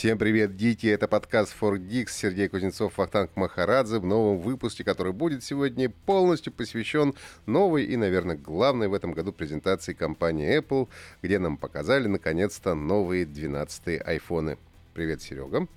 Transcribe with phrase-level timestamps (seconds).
[0.00, 0.86] Всем привет, дети!
[0.86, 2.12] Это подкаст For Dix.
[2.12, 7.12] Сергей Кузнецов, Вахтанг Махарадзе в новом выпуске, который будет сегодня полностью посвящен
[7.44, 10.88] новой и, наверное, главной в этом году презентации компании Apple,
[11.20, 14.56] где нам показали, наконец-то, новые 12-е айфоны.
[14.94, 15.68] Привет, Серега.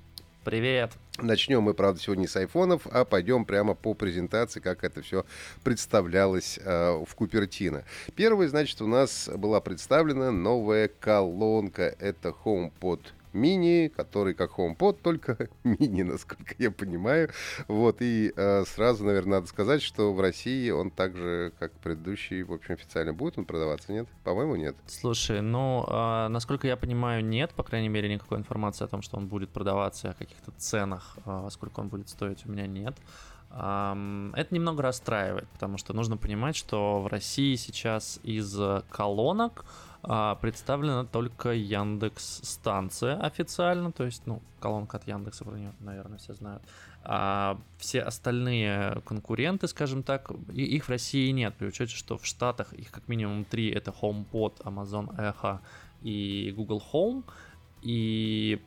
[0.46, 0.94] Привет.
[1.18, 5.26] Начнем мы, правда, сегодня с айфонов, а пойдем прямо по презентации, как это все
[5.66, 7.84] представлялось э, в Купертино.
[8.16, 11.94] Первый, значит, у нас была представлена новая колонка.
[12.00, 13.02] Это HomePod
[13.34, 17.30] мини, который как HomePod, только мини, насколько я понимаю.
[17.68, 22.44] Вот, и э, сразу, наверное, надо сказать, что в России он так же, как предыдущий,
[22.44, 24.08] в общем, официально будет он продаваться, нет?
[24.24, 24.76] По-моему, нет.
[24.88, 29.18] Слушай, ну, э, насколько я понимаю, нет, по крайней мере, никакой информации о том, что
[29.18, 32.96] он будет продаваться, о каких-то ценах, э, сколько он будет стоить, у меня нет.
[33.56, 39.93] Это немного расстраивает, потому что нужно понимать, что в России сейчас из колонок а,
[40.42, 46.34] представлена только Яндекс станция официально, то есть, ну, колонка от Яндекса, про нее, наверное, все
[46.34, 46.62] знают.
[47.04, 52.74] А все остальные конкуренты, скажем так, их в России нет, при учете, что в Штатах
[52.74, 55.60] их как минимум три, это HomePod, Amazon Echo
[56.02, 57.24] и Google Home,
[57.82, 58.62] и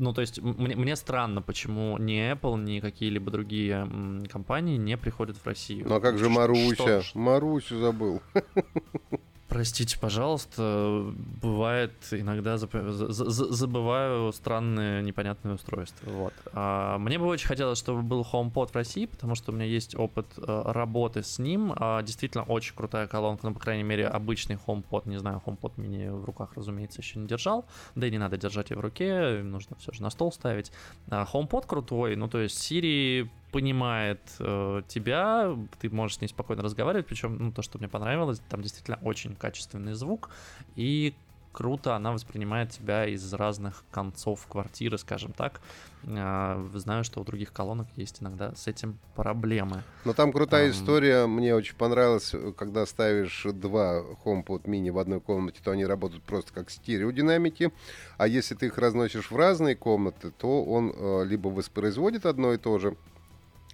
[0.00, 3.86] ну, то есть мне, мне странно, почему ни Apple, ни какие-либо другие
[4.30, 5.86] компании не приходят в Россию.
[5.86, 7.02] Ну а как же Маруся?
[7.02, 7.18] Что?
[7.18, 8.22] Марусю забыл.
[9.50, 11.12] Простите, пожалуйста,
[11.42, 16.08] бывает иногда забываю странные непонятные устройства.
[16.08, 16.32] Вот.
[16.52, 19.96] А мне бы очень хотелось, чтобы был HomePod в России, потому что у меня есть
[19.96, 21.72] опыт э, работы с ним.
[21.76, 26.08] А, действительно очень крутая колонка, ну, по крайней мере, обычный HomePod, не знаю, HomePod мини
[26.10, 27.64] в руках, разумеется, еще не держал.
[27.96, 30.70] Да и не надо держать ее в руке, нужно все же на стол ставить.
[31.08, 36.62] А HomePod крутой, ну, то есть Siri понимает э, тебя, ты можешь с ней спокойно
[36.62, 40.30] разговаривать, причем, ну, то, что мне понравилось, там действительно очень качественный звук,
[40.76, 41.14] и
[41.52, 45.60] круто она воспринимает тебя из разных концов квартиры, скажем так.
[46.04, 49.82] Э, знаю, что у других колонок есть иногда с этим проблемы.
[50.04, 50.70] Но там крутая um...
[50.70, 56.22] история, мне очень понравилось, когда ставишь два HomePod mini в одной комнате, то они работают
[56.22, 57.72] просто как стереодинамики,
[58.16, 62.58] а если ты их разносишь в разные комнаты, то он э, либо воспроизводит одно и
[62.58, 62.96] то же,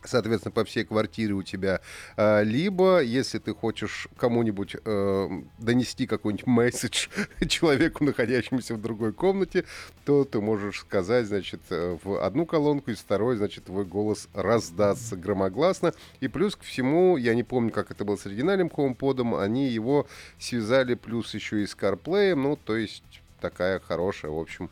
[0.08, 1.80] соответственно, по всей квартире у тебя.
[2.16, 5.28] А, либо, если ты хочешь кому-нибудь э,
[5.58, 7.08] донести какой-нибудь месседж
[7.48, 9.64] человеку, находящемуся в другой комнате,
[10.04, 15.16] то ты можешь сказать, значит, э, в одну колонку, из второй, значит, твой голос раздастся
[15.16, 15.92] громогласно.
[16.20, 20.06] И плюс ко всему, я не помню, как это было с оригинальным HomePod, они его
[20.38, 23.02] связали плюс еще и с CarPlay, ну, то есть
[23.40, 24.70] такая хорошая, в общем,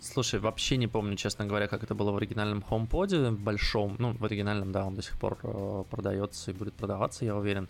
[0.00, 3.96] Слушай, вообще не помню, честно говоря, как это было в оригинальном HomePod, большом.
[3.98, 7.68] Ну, в оригинальном, да, он до сих пор э, продается и будет продаваться, я уверен.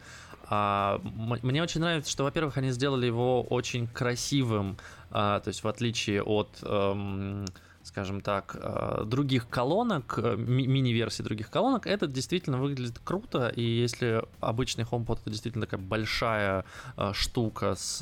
[0.51, 1.01] А,
[1.43, 4.77] мне очень нравится, что, во-первых, они сделали его очень красивым,
[5.11, 6.49] а, то есть в отличие от...
[6.63, 7.47] Эм,
[7.89, 14.23] скажем так, э, других колонок, э, мини-версии других колонок, это действительно выглядит круто, и если
[14.41, 16.65] обычный HomePod это действительно такая большая
[16.97, 17.99] э, штука с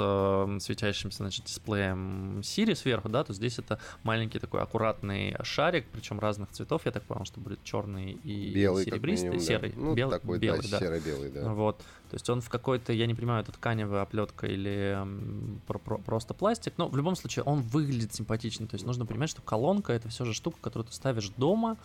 [0.60, 6.50] светящимся, значит, дисплеем Siri сверху, да, то здесь это маленький такой аккуратный шарик, причем разных
[6.50, 9.80] цветов, я так понял, что будет черный и белый, серебристый, минимум, серый, да.
[9.80, 10.78] ну, белый, такой, белый, да, да.
[10.80, 11.52] серо-белый, да.
[11.52, 14.98] Вот, то есть он в какой-то, я не понимаю, это тканевая оплетка или
[15.66, 19.30] про про просто пластик, но в любом случае он выглядит симпатично, то есть нужно понимать,
[19.30, 21.76] что колонка это все же штука, которую ты ставишь дома,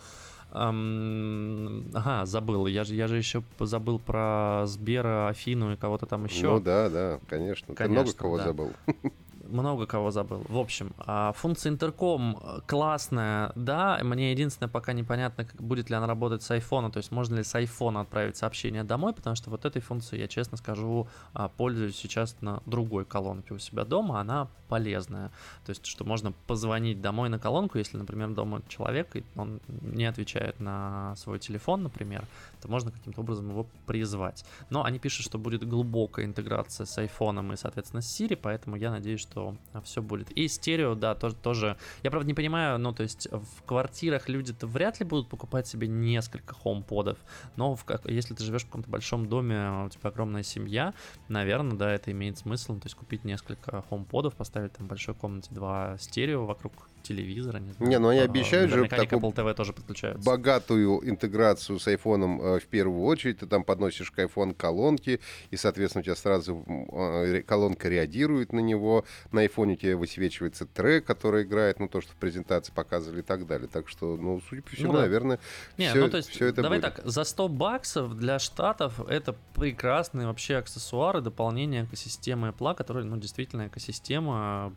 [0.54, 2.66] Эм, ага, забыл.
[2.66, 6.50] Я же, я же еще забыл про Сбера, Афину и кого-то там еще.
[6.50, 7.74] Ну да, да, конечно.
[7.74, 8.44] конечно ты много кого да.
[8.44, 8.72] забыл.
[9.52, 10.44] много кого забыл.
[10.48, 16.06] В общем, а, функция интерком э, классная, да, мне единственное пока непонятно, будет ли она
[16.06, 19.64] работать с айфона, то есть можно ли с айфона отправить сообщение домой, потому что вот
[19.64, 24.48] этой функцией, я честно скажу, а, пользуюсь сейчас на другой колонке у себя дома, она
[24.68, 25.28] полезная.
[25.66, 30.06] То есть, что можно позвонить домой на колонку, если, например, дома человек, и он не
[30.06, 32.24] отвечает на свой телефон, например,
[32.62, 34.46] то можно каким-то образом его призвать.
[34.70, 38.90] Но они пишут, что будет глубокая интеграция с айфоном и, соответственно, с Siri, поэтому я
[38.90, 40.30] надеюсь, что что все будет.
[40.32, 41.76] И стерео, да, тоже, тоже.
[42.02, 45.88] Я, правда, не понимаю, ну, то есть в квартирах люди-то вряд ли будут покупать себе
[45.88, 47.18] несколько хоумподов,
[47.56, 50.94] но в, как, если ты живешь в каком-то большом доме, у тебя огромная семья,
[51.28, 55.14] наверное, да, это имеет смысл, ну, то есть купить несколько хоумподов, поставить там в большой
[55.14, 57.90] комнате два стерео вокруг телевизора, не знаю.
[57.90, 60.28] Не, ну они а, обещают же такую TV тоже подключаются.
[60.28, 63.38] богатую интеграцию с айфоном э, в первую очередь.
[63.38, 65.20] Ты там подносишь к iPhone колонки,
[65.50, 69.04] и, соответственно, у тебя сразу э, колонка реагирует на него.
[69.32, 73.24] На айфоне у тебя высвечивается трек, который играет, ну, то, что в презентации показывали и
[73.24, 73.68] так далее.
[73.68, 75.00] Так что, ну, судя по всему, ну, да.
[75.02, 75.38] наверное,
[75.78, 76.94] не, все, ну, то есть, все это Давай будет.
[76.94, 83.16] так, за 100 баксов для штатов это прекрасные вообще аксессуары, дополнение экосистемы Apple, которая, ну,
[83.16, 84.74] действительно экосистема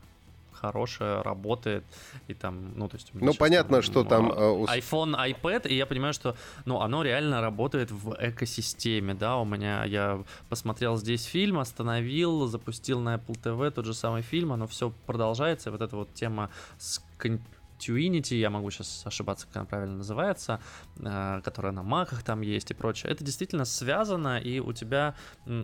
[0.56, 1.84] хорошая, работает,
[2.28, 3.12] и там, ну, то есть...
[3.14, 4.32] Ну, понятно, там, что там...
[4.32, 6.36] Uh, iPhone, iPad, и я понимаю, что,
[6.66, 13.00] ну, оно реально работает в экосистеме, да, у меня, я посмотрел здесь фильм, остановил, запустил
[13.00, 16.50] на Apple TV тот же самый фильм, оно все продолжается, и вот эта вот тема
[16.78, 17.04] с
[17.80, 20.60] Tuinity, я могу сейчас ошибаться, как она правильно называется,
[20.98, 23.12] э, которая на маках там есть и прочее.
[23.12, 25.16] Это действительно связано, и у тебя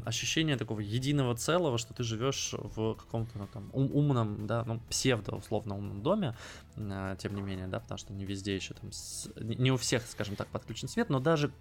[0.06, 5.36] ощущение такого единого целого, что ты живешь в каком-то ну, там умном, да, ну, псевдо,
[5.36, 6.36] условно, умном доме,
[6.75, 8.92] э, тем не менее, да, потому что не везде еще там,
[9.40, 11.52] не у всех, скажем так, подключен свет, но даже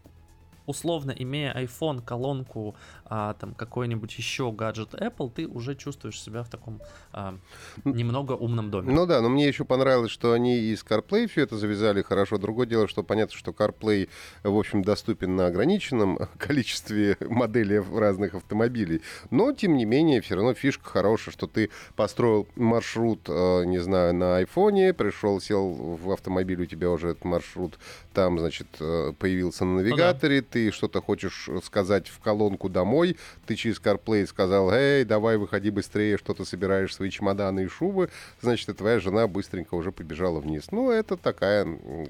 [0.67, 2.75] условно имея iPhone, колонку,
[3.05, 6.81] а, там какой-нибудь еще гаджет Apple, ты уже чувствуешь себя в таком
[7.13, 7.37] а,
[7.85, 8.93] немного умном доме.
[8.93, 12.39] Ну да, но мне еще понравилось, что они и с CarPlay все это завязали хорошо.
[12.39, 14.09] Другое дело, что понятно, что CarPlay,
[14.45, 19.03] в общем, доступен на ограниченном количестве моделей разных автомобилей.
[19.31, 24.15] Но, тем не менее, все равно фишка хорошая, что ты построил маршрут, э, не знаю,
[24.15, 27.79] на айфоне, пришел, сел в автомобиль, у тебя уже этот маршрут
[28.13, 30.49] там, значит, э, появился на навигаторе, ну, да.
[30.51, 33.17] Ты что-то хочешь сказать в колонку домой,
[33.47, 38.11] ты через CarPlay сказал, эй, давай выходи быстрее, что ты собираешь свои чемоданы и шубы,
[38.41, 40.71] значит, и твоя жена быстренько уже побежала вниз.
[40.73, 41.67] Ну, это такая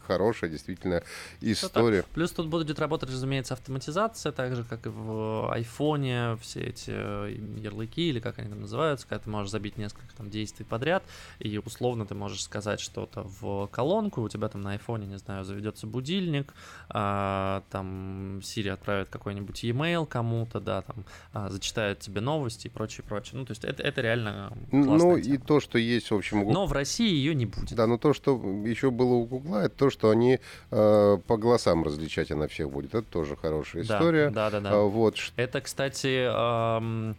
[0.07, 1.03] хорошая действительно
[1.41, 2.05] история.
[2.15, 7.37] Плюс тут будет работать, разумеется, автоматизация, так же, как и в айфоне, все эти э,
[7.59, 11.03] ярлыки, или как они там называются, когда ты можешь забить несколько там действий подряд,
[11.39, 15.45] и условно ты можешь сказать что-то в колонку, у тебя там на айфоне, не знаю,
[15.45, 16.55] заведется будильник,
[16.89, 23.05] а, там Siri отправит какой-нибудь e-mail кому-то, да, там а, зачитает тебе новости и прочее,
[23.07, 23.39] прочее.
[23.39, 25.19] Ну, то есть это, это реально Ну, тема.
[25.19, 26.49] и то, что есть, в общем...
[26.51, 27.75] Но в России ее не будет.
[27.75, 30.39] Да, но то, что еще было у Гугла, это то, что они
[30.71, 32.95] э, по голосам различать она всех будет.
[32.95, 34.31] Это тоже хорошая история.
[34.31, 34.71] Да, да, да.
[34.73, 35.17] А, вот.
[35.37, 36.27] Это, кстати...
[36.27, 37.17] Эм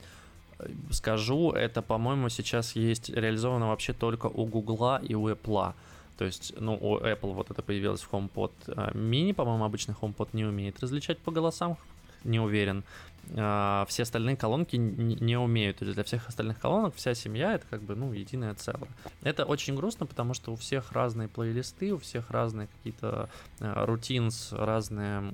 [0.92, 5.74] скажу, это, по-моему, сейчас есть реализовано вообще только у Гугла и у Apple.
[6.18, 10.30] То есть, ну, у Apple вот это появилось в HomePod а, mini, по-моему, обычный HomePod
[10.34, 11.78] не умеет различать по голосам,
[12.24, 12.84] не уверен.
[13.36, 15.78] А, все остальные колонки не умеют.
[15.78, 18.90] То есть для всех остальных колонок вся семья это как бы, ну, единое целое.
[19.24, 23.30] Это очень грустно, потому что у всех разные плейлисты, у всех разные какие-то
[23.60, 25.34] рутинс, разные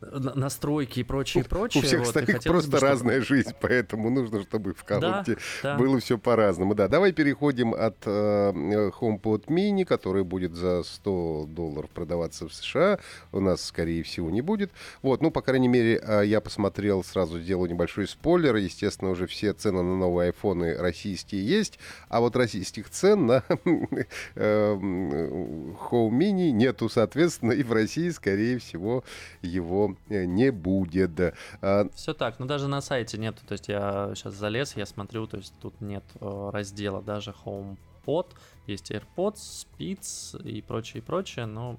[0.00, 1.82] настройки и прочее, прочее.
[1.82, 2.92] У всех вот, остальных просто бы, чтобы...
[2.92, 5.76] разная жизнь, поэтому нужно, чтобы в колонке да, да.
[5.76, 6.74] было все по-разному.
[6.74, 12.98] Да, давай переходим от э, HomePod Mini, который будет за 100 долларов продаваться в США.
[13.32, 14.70] У нас, скорее всего, не будет.
[15.02, 18.54] Вот, ну, по крайней мере, э, я посмотрел, сразу сделаю небольшой спойлер.
[18.56, 21.78] Естественно, уже все цены на новые айфоны российские есть,
[22.08, 23.42] а вот российских цен на
[24.34, 29.02] э, Home Mini нету, соответственно, и в России, скорее всего,
[29.42, 31.34] его Э, не будет.
[31.60, 35.26] А, Все так, но даже на сайте нету, то есть я сейчас залез, я смотрю,
[35.26, 38.26] то есть тут нет э, раздела даже HomePod,
[38.66, 41.78] есть AirPods, Speeds и прочее, и прочее, но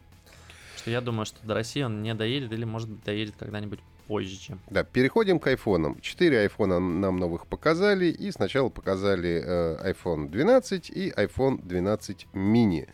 [0.77, 4.57] что я думаю, что до России он не доедет или, может быть, доедет когда-нибудь позже.
[4.71, 5.99] Да, переходим к айфонам.
[6.01, 12.87] Четыре айфона нам новых показали, и сначала показали э, iPhone 12 и iPhone 12 mini.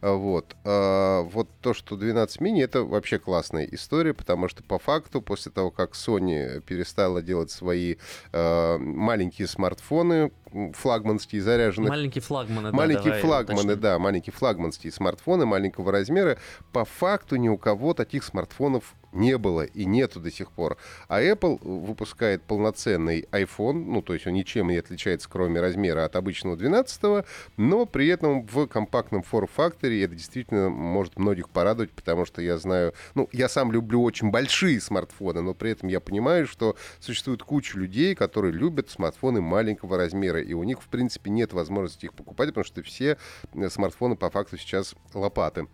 [0.00, 0.56] А, вот.
[0.64, 5.52] А, вот то, что 12 мини, это вообще классная история, потому что по факту, после
[5.52, 7.96] того, как Sony перестала делать свои
[8.32, 10.32] а, маленькие смартфоны,
[10.74, 11.90] флагманские заряженные...
[11.90, 13.80] Маленькие флагманы, Маленькие да, флагманы, уточним.
[13.80, 16.38] да, маленькие флагманские смартфоны маленького размера.
[16.72, 20.76] По факту ни у кого таких смартфонов не было и нету до сих пор.
[21.08, 26.16] А Apple выпускает полноценный iPhone, ну, то есть он ничем не отличается, кроме размера от
[26.16, 27.24] обычного 12
[27.56, 32.94] но при этом в компактном форм-факторе это действительно может многих порадовать, потому что я знаю,
[33.14, 37.78] ну, я сам люблю очень большие смартфоны, но при этом я понимаю, что существует куча
[37.78, 42.48] людей, которые любят смартфоны маленького размера, и у них, в принципе, нет возможности их покупать,
[42.48, 43.16] потому что все
[43.54, 45.66] э, смартфоны по факту сейчас лопаты.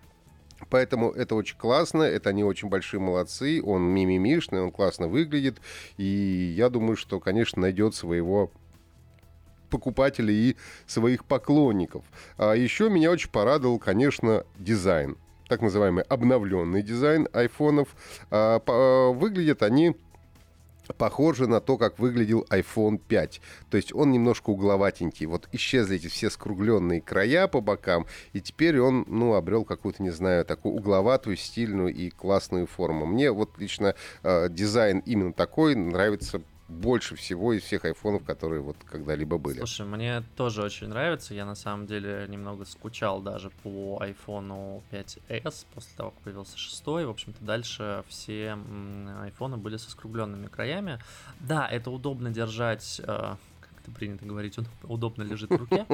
[0.70, 5.60] Поэтому это очень классно, это они очень большие молодцы, он мимимишный, он классно выглядит,
[5.98, 8.50] и я думаю, что, конечно, найдет своего
[9.68, 10.56] покупателей и
[10.86, 12.04] своих поклонников.
[12.38, 15.18] А еще меня очень порадовал, конечно, дизайн.
[15.48, 17.94] Так называемый обновленный дизайн айфонов.
[18.30, 19.94] А, по, выглядят они
[20.94, 23.40] похоже на то, как выглядел iPhone 5.
[23.70, 25.26] То есть он немножко угловатенький.
[25.26, 30.10] Вот исчезли эти все скругленные края по бокам, и теперь он, ну, обрел какую-то, не
[30.10, 33.06] знаю, такую угловатую, стильную и классную форму.
[33.06, 38.76] Мне вот лично э, дизайн именно такой нравится больше всего из всех айфонов, которые вот
[38.84, 39.58] когда-либо были.
[39.58, 41.34] Слушай, мне тоже очень нравится.
[41.34, 47.06] Я на самом деле немного скучал даже по iPhone 5s после того, как появился шестой.
[47.06, 48.58] В общем-то, дальше все
[49.22, 50.98] айфоны были со скругленными краями.
[51.40, 53.36] Да, это удобно держать э,
[53.86, 55.86] это принято говорить, он удобно лежит в руке.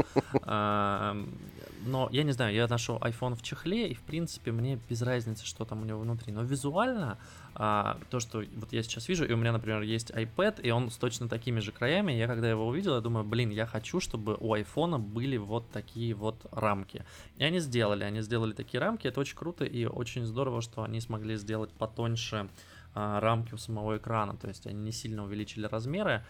[1.84, 5.44] Но я не знаю, я ношу iPhone в чехле, и в принципе мне без разницы,
[5.44, 6.32] что там у него внутри.
[6.32, 7.18] Но визуально
[7.54, 10.90] а, то, что вот я сейчас вижу, и у меня, например, есть iPad, и он
[10.90, 14.36] с точно такими же краями, я когда его увидел, я думаю, блин, я хочу, чтобы
[14.38, 17.04] у iPhone были вот такие вот рамки.
[17.36, 21.00] И они сделали, они сделали такие рамки, это очень круто и очень здорово, что они
[21.00, 22.48] смогли сделать потоньше
[22.94, 26.24] рамки у самого экрана, то есть они не сильно увеличили размеры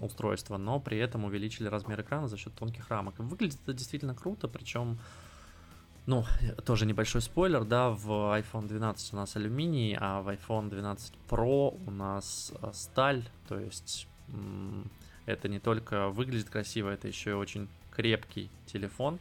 [0.00, 3.18] устройства, но при этом увеличили размер экрана за счет тонких рамок.
[3.18, 4.98] Выглядит это действительно круто, причем
[6.06, 6.24] ну,
[6.64, 11.78] тоже небольшой спойлер, да, в iPhone 12 у нас алюминий, а в iPhone 12 Pro
[11.86, 14.08] у нас а, сталь, то есть
[15.26, 19.18] это не только выглядит красиво, это еще и очень крепкий телефон.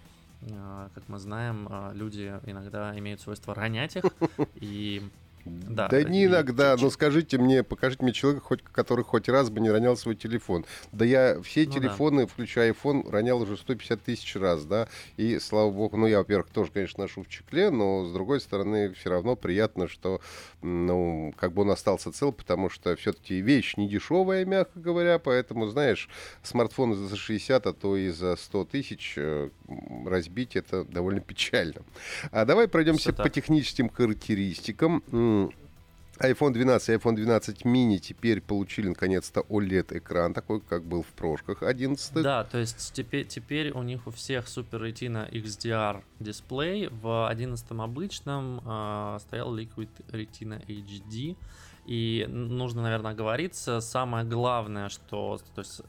[0.52, 4.06] А, как мы знаем, люди иногда имеют свойство ронять их,
[4.56, 5.08] и
[5.46, 9.60] да, да не иногда, но скажите мне, покажите мне человека, хоть, который хоть раз бы
[9.60, 10.66] не ронял свой телефон.
[10.92, 12.28] Да я все ну, телефоны, да.
[12.28, 16.72] включая iPhone, ронял уже 150 тысяч раз, да, и слава богу, ну я, во-первых, тоже,
[16.72, 20.22] конечно, ношу в чекле, но с другой стороны, все равно приятно, что,
[20.62, 25.68] ну, как бы он остался цел, потому что все-таки вещь не дешевая, мягко говоря, поэтому,
[25.68, 26.10] знаешь,
[26.44, 29.50] смартфон за 60, а то и за 100 тысяч э,
[30.06, 31.82] разбить это довольно печально.
[32.32, 35.04] А давай пройдемся по техническим характеристикам
[36.20, 41.64] iPhone 12 и iPhone 12 mini теперь получили наконец-то OLED-экран, такой, как был в прошлых
[41.64, 46.90] 11 Да, то есть теперь, теперь у них у всех Super Retina XDR дисплей.
[46.90, 51.38] В 11 обычном э, стоял Liquid Retina HD.
[51.86, 55.82] И нужно, наверное, оговориться, самое главное, что то есть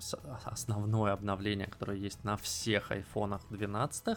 [0.45, 4.17] основное обновление, которое есть на всех айфонах 12,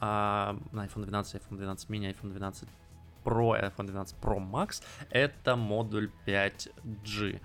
[0.00, 2.68] а, на iPhone 12, iPhone 12 mini, iPhone 12
[3.22, 7.40] Pro iPhone 12 Pro Max это модуль 5G.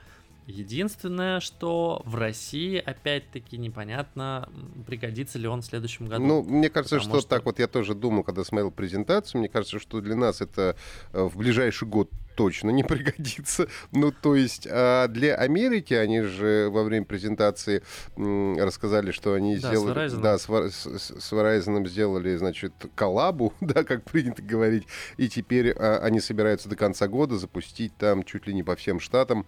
[0.47, 4.47] Единственное, что в России, опять-таки, непонятно,
[4.85, 6.25] пригодится ли он в следующем году.
[6.25, 9.77] Ну, мне кажется, что, что так вот я тоже думал, когда смотрел презентацию, мне кажется,
[9.77, 10.77] что для нас это
[11.11, 13.67] э, в ближайший год точно не пригодится.
[13.91, 17.83] Ну, то есть, а для Америки они же во время презентации
[18.15, 20.07] рассказали, что они да, сделали...
[20.07, 24.87] С да, с, с, с Verizon сделали, значит, коллабу, да, как принято говорить,
[25.17, 29.01] и теперь а, они собираются до конца года запустить там чуть ли не по всем
[29.01, 29.45] штатам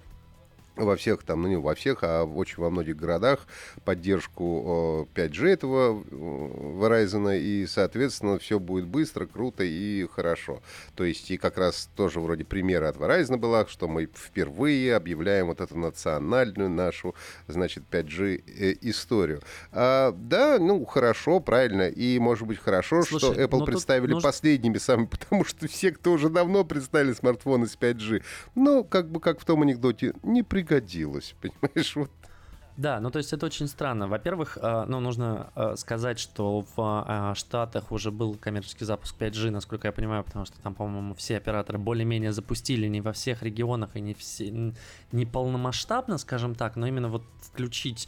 [0.85, 3.47] во всех там, ну не во всех, а очень во многих городах
[3.85, 10.61] поддержку 5G этого Verizon, и, соответственно, все будет быстро, круто и хорошо.
[10.95, 15.47] То есть, и как раз тоже вроде примера от Verizon была, что мы впервые объявляем
[15.47, 17.15] вот эту национальную нашу,
[17.47, 19.41] значит, 5G э, историю.
[19.71, 24.27] А, да, ну, хорошо, правильно, и, может быть, хорошо, Слушай, что Apple представили нужно...
[24.27, 28.23] последними самыми, потому что все, кто уже давно представили смартфоны с 5G,
[28.55, 32.11] ну, как бы, как в том анекдоте, не пригодились пригодилось, понимаешь, вот.
[32.77, 34.07] Да, ну то есть это очень странно.
[34.07, 39.49] Во-первых, э, ну нужно э, сказать, что в э, Штатах уже был коммерческий запуск 5G,
[39.49, 43.97] насколько я понимаю, потому что там, по-моему, все операторы более-менее запустили не во всех регионах
[43.97, 44.73] и не, все,
[45.11, 48.07] не полномасштабно, скажем так, но именно вот включить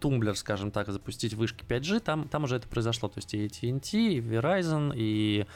[0.00, 3.08] тумблер, скажем так, запустить вышки 5G, там, там уже это произошло.
[3.08, 5.46] То есть и AT&T, и Verizon, и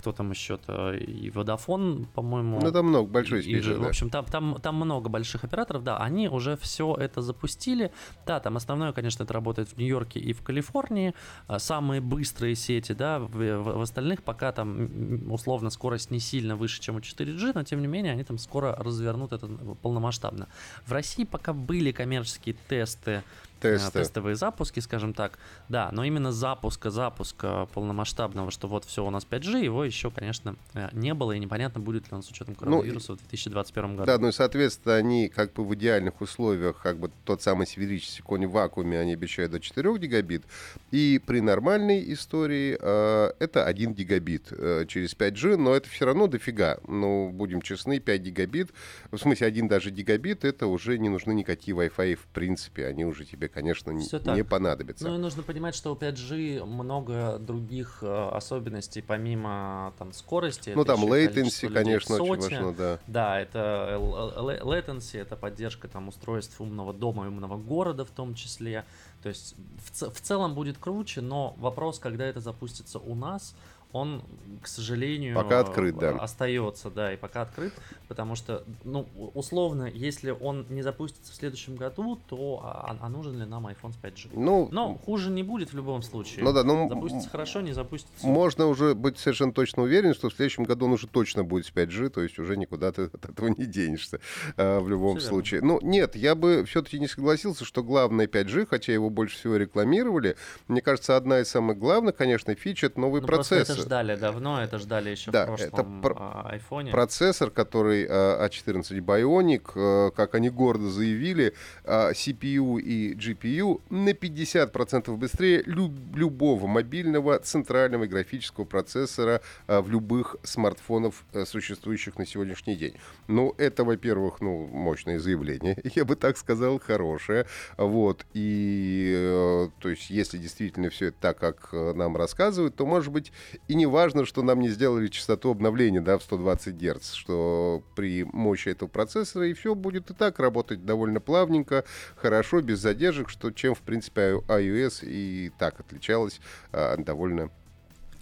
[0.00, 2.58] кто там еще-то, и Vodafone, по-моему.
[2.60, 3.84] Ну, там много, большой список, да.
[3.84, 7.92] В общем, там, там, там много больших операторов, да, они уже все это запустили.
[8.26, 11.14] Да, там основное, конечно, это работает в Нью-Йорке и в Калифорнии,
[11.46, 16.56] а самые быстрые сети, да, в, в, в остальных пока там условно скорость не сильно
[16.56, 19.46] выше, чем у 4G, но тем не менее они там скоро развернут это
[19.82, 20.48] полномасштабно.
[20.86, 23.22] В России пока были коммерческие тесты
[23.60, 23.98] Тесты.
[23.98, 25.38] тестовые запуски, скажем так.
[25.68, 30.56] Да, но именно запуска, запуска полномасштабного, что вот все у нас 5G, его еще, конечно,
[30.74, 33.96] э, не было, и непонятно, будет ли он с учетом ну, коронавируса ну, в 2021
[33.96, 34.06] году.
[34.06, 38.22] Да, ну и, соответственно, они как бы в идеальных условиях, как бы тот самый сферический
[38.22, 40.44] конь в вакууме, они обещают до 4 гигабит,
[40.90, 46.26] и при нормальной истории э, это 1 гигабит э, через 5G, но это все равно
[46.26, 46.78] дофига.
[46.86, 48.70] Ну, будем честны, 5 гигабит,
[49.10, 53.24] в смысле 1 даже гигабит, это уже не нужны никакие Wi-Fi в принципе, они уже
[53.24, 55.08] тебе конечно, Все не, понадобится.
[55.08, 60.72] Ну и нужно понимать, что у 5G много других э, особенностей, помимо там скорости.
[60.74, 62.98] Ну там latency, конечно, очень важно, да.
[63.06, 68.84] Да, это latency, это поддержка там устройств умного дома и умного города в том числе.
[69.22, 69.54] То есть
[69.92, 73.54] в, в целом будет круче, но вопрос, когда это запустится у нас,
[73.92, 74.22] он,
[74.62, 76.10] к сожалению, пока открыт, да.
[76.10, 77.72] остается, да, и пока открыт,
[78.08, 83.38] потому что, ну, условно, если он не запустится в следующем году, то а, а нужен
[83.38, 84.30] ли нам iPhone с 5G?
[84.34, 86.44] Ну, Но хуже не будет в любом случае.
[86.44, 88.26] Ну да, ну запустится хорошо, не запустится.
[88.26, 91.72] Можно уже быть совершенно точно уверен, что в следующем году он уже точно будет с
[91.72, 94.20] 5G, то есть уже никуда ты от этого не денешься
[94.56, 95.60] а, в любом Все случае.
[95.60, 95.80] Верно.
[95.80, 100.36] Ну нет, я бы все-таки не согласился, что главное 5G, хотя его больше всего рекламировали.
[100.68, 103.79] Мне кажется, одна из самых главных, конечно, фич это новый ну, процессор.
[103.80, 106.90] Ждали давно, это ждали еще да, в прошлом это пр- айфоне.
[106.90, 114.12] Процессор, который A14 а Bionic, а, как они гордо заявили, а, CPU и GPU на
[114.12, 122.94] 50% быстрее люб- любого мобильного центрального графического процессора в любых смартфонов, существующих на сегодняшний день.
[123.28, 127.46] Ну, это, во-первых, ну, мощное заявление, я бы так сказал, хорошее.
[127.76, 128.24] Вот.
[128.34, 133.12] И, э, то есть, если действительно все это так, как э, нам рассказывают, то, может
[133.12, 133.32] быть,
[133.70, 138.24] и не важно, что нам не сделали частоту обновления, да, в 120 Гц, что при
[138.24, 141.84] мощи этого процессора и все будет и так работать довольно плавненько,
[142.16, 146.40] хорошо, без задержек, что чем, в принципе, iOS и так отличалась
[146.72, 147.50] а, довольно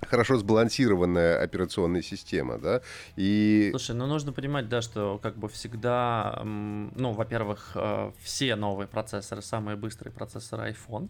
[0.06, 2.82] хорошо сбалансированная операционная система, да,
[3.16, 3.68] и...
[3.70, 9.40] Слушай, ну нужно понимать, да, что как бы всегда, ну, во-первых, э, все новые процессоры,
[9.40, 11.08] самые быстрые процессоры iPhone,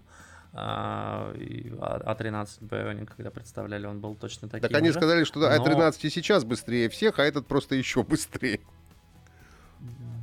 [0.52, 4.95] а, А13 а Bionic, когда представляли, он был точно таким Так они же.
[4.95, 5.64] сказали, что да, но...
[5.64, 8.61] А13 и сейчас быстрее всех, а этот просто еще быстрее.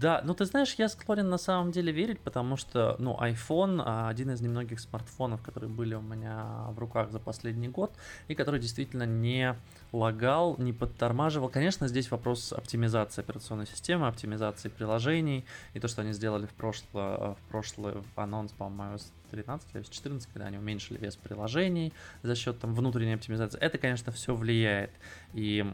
[0.05, 4.07] Да, ну ты знаешь, я склонен на самом деле верить, потому что, ну, iPhone а,
[4.07, 7.91] один из немногих смартфонов, которые были у меня в руках за последний год,
[8.27, 9.55] и который действительно не
[9.91, 11.49] лагал, не подтормаживал.
[11.49, 15.43] Конечно, здесь вопрос оптимизации операционной системы, оптимизации приложений,
[15.73, 18.99] и то, что они сделали в прошлый, в прошлый анонс, по-моему,
[19.31, 21.93] 13 или 14, когда они уменьшили вес приложений
[22.23, 23.59] за счет там внутренней оптимизации.
[23.59, 24.91] Это, конечно, все влияет.
[25.33, 25.65] И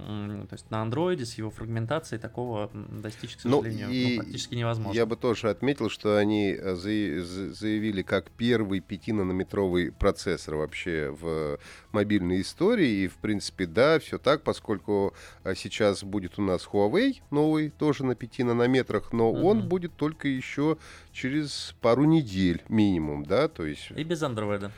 [0.49, 4.20] то есть на андроиде с его фрагментацией такого достичь, к ну, сожалению, ну, и ну,
[4.23, 4.97] практически невозможно.
[4.97, 11.59] Я бы тоже отметил, что они э, заявили как первый 5-нанометровый процессор вообще в
[11.91, 13.03] мобильной истории.
[13.03, 15.13] И, в принципе, да, все так, поскольку
[15.43, 19.41] э, сейчас будет у нас Huawei новый, тоже на 5 нанометрах, но mm-hmm.
[19.41, 20.77] он будет только еще
[21.11, 23.91] через пару недель минимум, да, то есть...
[23.95, 24.71] И без андроида.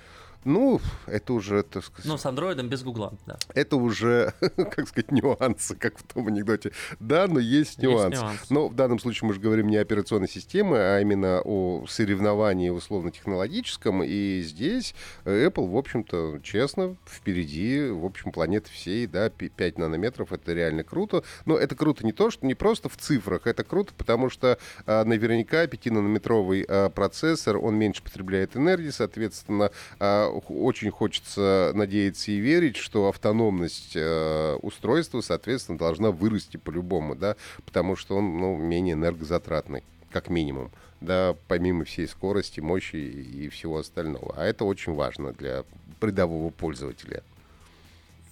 [0.45, 2.05] Ну, это уже, так сказать...
[2.05, 3.37] Ну, с андроидом без гугла, да.
[3.53, 6.71] Это уже, как сказать, нюансы, как в том анекдоте.
[6.99, 8.13] Да, но есть нюанс.
[8.13, 8.49] Есть нюанс.
[8.49, 12.69] Но в данном случае мы же говорим не о операционной системе, а именно о соревновании
[12.69, 14.03] условно-технологическом.
[14.03, 20.53] И здесь Apple, в общем-то, честно, впереди, в общем, планеты всей, да, 5 нанометров, это
[20.53, 21.23] реально круто.
[21.45, 25.03] Но это круто не то, что не просто в цифрах, это круто, потому что а,
[25.05, 32.77] наверняка 5-нанометровый а, процессор, он меньше потребляет энергии, соответственно, а, очень хочется надеяться и верить,
[32.77, 39.83] что автономность э, устройства, соответственно, должна вырасти по-любому, да, потому что он ну, менее энергозатратный,
[40.11, 40.71] как минимум
[41.03, 44.33] да, помимо всей скорости, мощи и всего остального.
[44.37, 45.63] А это очень важно для
[46.01, 47.23] рядового пользователя.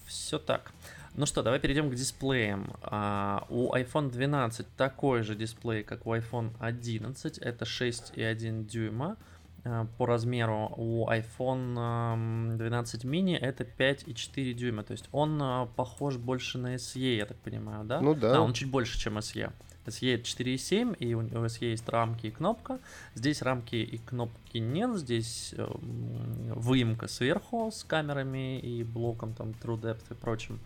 [0.06, 0.72] Все так.
[1.16, 2.74] Ну что, давай перейдем к дисплеям.
[2.82, 7.38] А, у iPhone 12 такой же дисплей, как у iPhone 11.
[7.40, 9.18] Это 6,1 дюйма.
[9.64, 14.84] Э, по размеру у iPhone 12 эм, mini это 5,4 дюйма.
[14.84, 18.02] То есть он э, похож больше на SE, я так понимаю, да?
[18.02, 18.38] Ну да.
[18.38, 19.52] А, он чуть больше, чем SE.
[19.86, 22.80] SE 4,7, и у SE есть рамки и кнопка.
[23.14, 29.80] Здесь рамки и кнопки нет, здесь э, выемка сверху с камерами и блоком там True
[29.80, 30.60] Depth и прочим.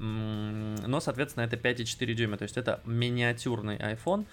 [0.00, 4.26] Но, соответственно, это 5,4 дюйма, то есть это миниатюрный iPhone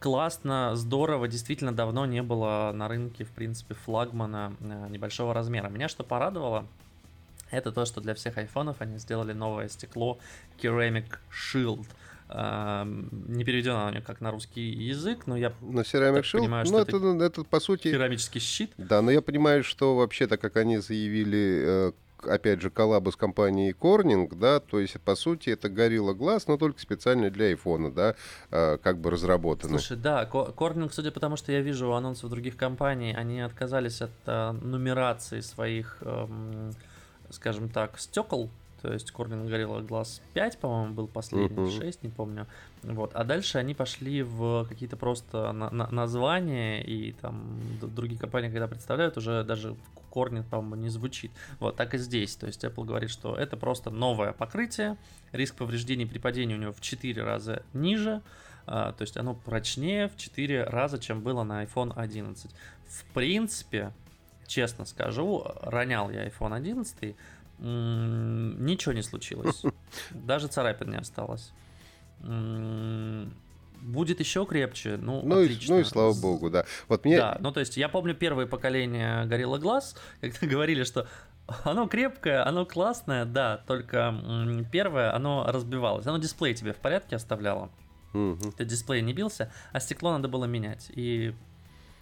[0.00, 5.68] классно, здорово, действительно давно не было на рынке, в принципе, флагмана э, небольшого размера.
[5.68, 6.66] Меня что порадовало,
[7.50, 10.18] это то, что для всех айфонов они сделали новое стекло
[10.60, 11.86] Ceramic Shield.
[12.28, 16.78] Uh, не переведено оно как на русский язык, но я на Ceramic Shield, понимаю, ну,
[16.78, 18.72] это, это, это по сути керамический щит.
[18.78, 21.92] Да, но я понимаю, что вообще-то, как они заявили, э,
[22.26, 26.56] опять же, коллаба с компанией Corning, да, то есть, по сути, это Gorilla Glass, но
[26.56, 28.14] только специально для iPhone, да,
[28.50, 29.78] э, как бы разработано.
[29.78, 34.10] Слушай, да, Corning, судя по тому, что я вижу анонсов других компаний, они отказались от
[34.26, 36.26] э, нумерации своих, э,
[37.30, 38.50] скажем так, стекол,
[38.82, 41.78] то есть Corning Gorilla Glass 5, по-моему, был последний, uh-huh.
[41.78, 42.46] 6, не помню.
[42.82, 43.12] Вот.
[43.14, 48.68] А дальше они пошли в какие-то просто на- на- названия, и там другие компании, когда
[48.68, 49.76] представляют, уже даже
[50.10, 51.30] Corning, по-моему, не звучит.
[51.58, 52.36] Вот так и здесь.
[52.36, 54.96] То есть Apple говорит, что это просто новое покрытие,
[55.32, 58.22] риск повреждений при падении у него в 4 раза ниже,
[58.66, 62.50] а, то есть оно прочнее в 4 раза, чем было на iPhone 11.
[62.88, 63.92] В принципе,
[64.46, 67.14] честно скажу, ронял я iPhone 11,
[67.58, 69.62] Ничего не случилось.
[70.10, 71.52] Даже царапин не осталось.
[73.80, 75.74] Будет еще крепче, ну, ну отлично.
[75.74, 76.64] И, ну и слава богу, да.
[76.88, 77.18] Вот мне...
[77.18, 81.06] Да, ну то есть я помню первое поколение Gorilla Glass, когда говорили, что
[81.64, 84.14] оно крепкое, оно классное, да, только
[84.72, 86.06] первое, оно разбивалось.
[86.06, 87.70] Оно дисплей тебе в порядке оставляло.
[88.12, 88.52] Угу.
[88.56, 90.90] Ты дисплей не бился, а стекло надо было менять.
[90.94, 91.34] И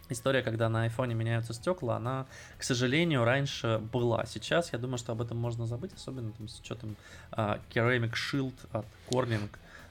[0.08, 2.26] история, когда на айфоне меняются стекла, она,
[2.58, 4.24] к сожалению, раньше была.
[4.26, 6.96] Сейчас я думаю, что об этом можно забыть, особенно там, с учетом
[7.32, 9.48] uh, Ceramic Shield от Corning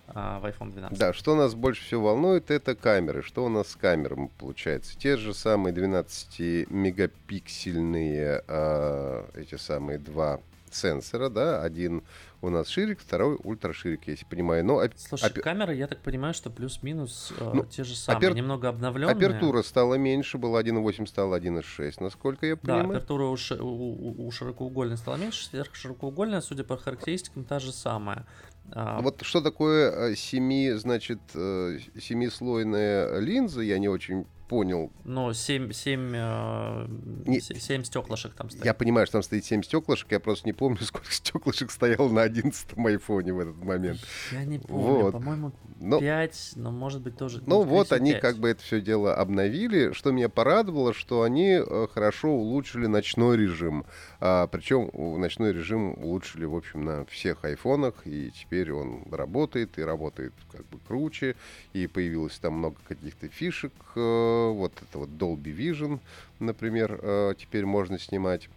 [0.07, 0.97] а, в iPhone 12.
[0.97, 3.23] Да, что нас больше всего волнует, это камеры.
[3.23, 4.97] Что у нас с камерами получается?
[4.97, 10.39] Те же самые 12-мегапиксельные а, эти самые два
[10.75, 12.03] сенсора, да, один
[12.41, 14.65] у нас ширик, второй ультраширик, если понимаю.
[14.65, 15.39] Но, Слушай, оп...
[15.39, 18.35] камеры, я так понимаю, что плюс-минус э, ну, те же самые, апер...
[18.35, 19.15] немного обновленные.
[19.15, 22.83] Апертура стала меньше, была 1.8, стала 1.6, насколько я понимаю.
[22.83, 23.55] Да, апертура у, ш...
[23.55, 28.25] у, у широкоугольной стала меньше, сверхширокоугольная, судя по характеристикам, та же самая.
[28.71, 29.01] А...
[29.01, 34.91] Вот что такое э, семи, значит, э, семислойная линза, я не очень понял.
[35.03, 36.87] Ну, 7, 7, э,
[37.25, 38.63] не, 7 стеклышек там стоит.
[38.63, 42.21] Я понимаю, что там стоит 7 стеклышек, я просто не помню, сколько стеклышек стояло на
[42.21, 43.99] 11 айфоне в этот момент.
[44.31, 45.11] Я не помню, вот.
[45.13, 47.41] по-моему, но, 5, но может быть тоже...
[47.47, 49.91] Ну, вот они как бы это все дело обновили.
[49.91, 53.85] Что меня порадовало, что они э, хорошо улучшили ночной режим.
[54.19, 59.81] А, причем ночной режим улучшили, в общем, на всех айфонах, и теперь он работает, и
[59.81, 61.35] работает как бы круче,
[61.73, 65.99] и появилось там много каких-то фишек, э, вот это вот Dolby Vision,
[66.39, 68.49] например, э, теперь можно снимать.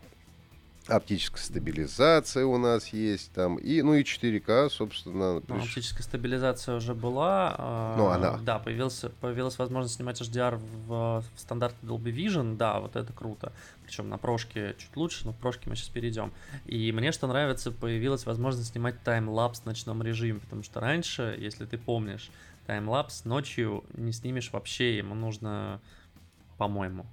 [0.88, 3.56] Оптическая стабилизация у нас есть там.
[3.56, 5.42] И, ну и 4К, собственно.
[5.48, 7.56] Ну, оптическая стабилизация уже была.
[7.58, 8.38] А, ну, она.
[8.38, 12.56] Да, появился, появилась возможность снимать HDR в, в стандарте Dolby Vision.
[12.56, 13.52] Да, вот это круто.
[13.84, 16.32] Причем на прошке чуть лучше, но в прошке мы сейчас перейдем.
[16.66, 20.38] И мне что нравится, появилась возможность снимать таймлапс в ночном режиме.
[20.38, 22.30] Потому что раньше, если ты помнишь,
[22.66, 25.80] таймлапс ночью не снимешь вообще, ему нужно,
[26.58, 27.06] по-моему,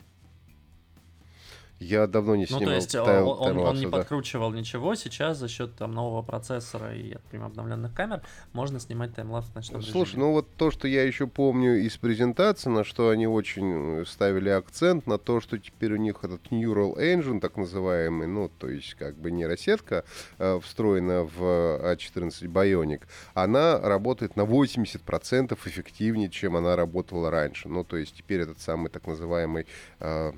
[1.79, 2.61] я давно не снимал.
[2.61, 3.91] Ну, то есть тайл, он, он, он не да.
[3.91, 4.95] подкручивал ничего.
[4.95, 8.21] Сейчас за счет там нового процессора и например, обновленных камер
[8.53, 10.23] можно снимать таймлапс в ночном Слушай, режиме.
[10.23, 14.49] ну вот то, что я еще помню из презентации, на что они очень э, ставили
[14.49, 18.95] акцент, на то, что теперь у них этот Neural Engine, так называемый, ну, то есть
[18.95, 20.05] как бы нейросетка,
[20.37, 23.01] э, встроена в A14 Bionic,
[23.33, 27.67] она работает на 80% эффективнее, чем она работала раньше.
[27.67, 29.67] Ну, то есть теперь этот самый так называемый
[29.99, 30.31] э,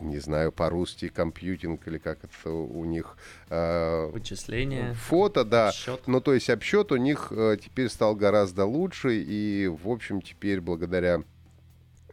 [0.00, 3.16] не знаю, по-русски компьютинг или как это у них...
[3.48, 4.94] Э, Вычисление.
[4.94, 5.68] Фото, да.
[5.68, 6.02] Обсчет.
[6.06, 10.60] Ну, то есть обсчет у них э, теперь стал гораздо лучше, и, в общем, теперь
[10.60, 11.22] благодаря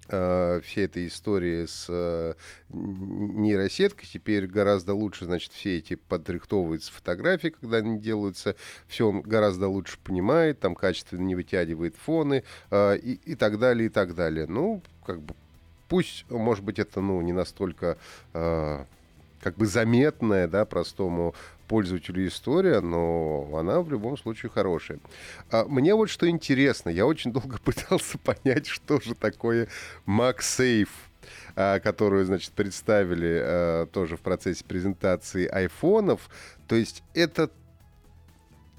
[0.10, 2.34] э, всей этой истории с э,
[2.70, 8.56] нейросеткой теперь гораздо лучше, значит, все эти подрихтовываются фотографии, когда они делаются,
[8.88, 13.88] все он гораздо лучше понимает, там качественно не вытягивает фоны э, и, и так далее,
[13.88, 14.48] и так далее.
[14.48, 15.34] Ну, как бы
[15.88, 17.98] пусть, может быть, это ну, не настолько
[18.34, 18.86] э,
[19.42, 21.36] как бы заметная, да, простому
[21.68, 25.00] пользователю история, но она в любом случае хорошая.
[25.52, 29.68] А мне вот что интересно, я очень долго пытался понять, что же такое
[30.06, 30.90] MagSafe
[31.56, 36.30] а, которую, значит, представили а, тоже в процессе презентации айфонов.
[36.68, 37.50] То есть это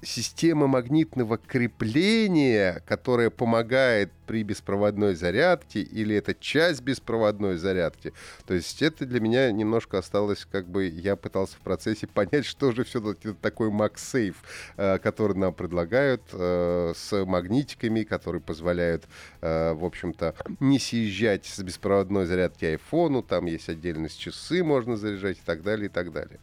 [0.05, 8.13] система магнитного крепления, которая помогает при беспроводной зарядке, или это часть беспроводной зарядки.
[8.45, 12.71] То есть это для меня немножко осталось, как бы я пытался в процессе понять, что
[12.71, 14.35] же все-таки такой MagSafe,
[14.77, 19.05] э, который нам предлагают э, с магнитиками, которые позволяют,
[19.41, 25.37] э, в общем-то, не съезжать с беспроводной зарядки айфону, там есть отдельно часы можно заряжать
[25.37, 26.39] и так далее, и так далее.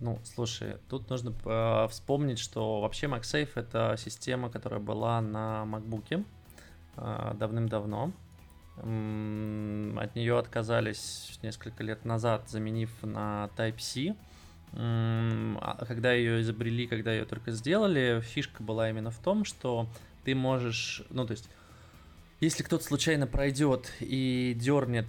[0.00, 6.24] Ну, слушай, тут нужно э, вспомнить, что вообще MagSafe это система, которая была на MacBook
[6.96, 8.10] э, давным-давно.
[8.78, 14.16] М-м, от нее отказались несколько лет назад, заменив на Type-C.
[14.72, 19.88] А когда ее изобрели, когда ее только сделали, фишка была именно в том, что
[20.24, 21.50] ты можешь, ну то есть
[22.40, 25.06] если кто-то случайно пройдет и дернет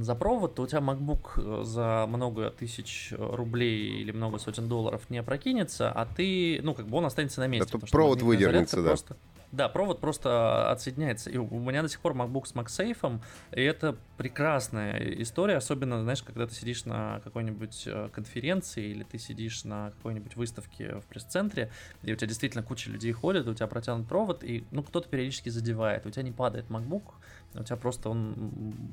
[0.00, 5.08] за провод, то у тебя MacBook э, за много тысяч рублей или много сотен долларов
[5.08, 7.78] не опрокинется, а ты, ну, как бы он останется на месте.
[7.78, 8.90] Это провод выдернется, да.
[8.90, 9.16] Просто...
[9.52, 11.30] Да, провод просто отсоединяется.
[11.30, 13.20] И у меня до сих пор MacBook с MagSafe,
[13.52, 19.18] и это прекрасная история, особенно, знаешь, когда ты сидишь на какой-нибудь э, конференции или ты
[19.18, 21.70] сидишь на какой-нибудь выставке в пресс-центре,
[22.02, 25.48] и у тебя действительно куча людей ходит, у тебя протянут провод, и ну кто-то периодически
[25.48, 27.14] задевает, у тебя не падает MacBook,
[27.54, 28.34] у тебя просто он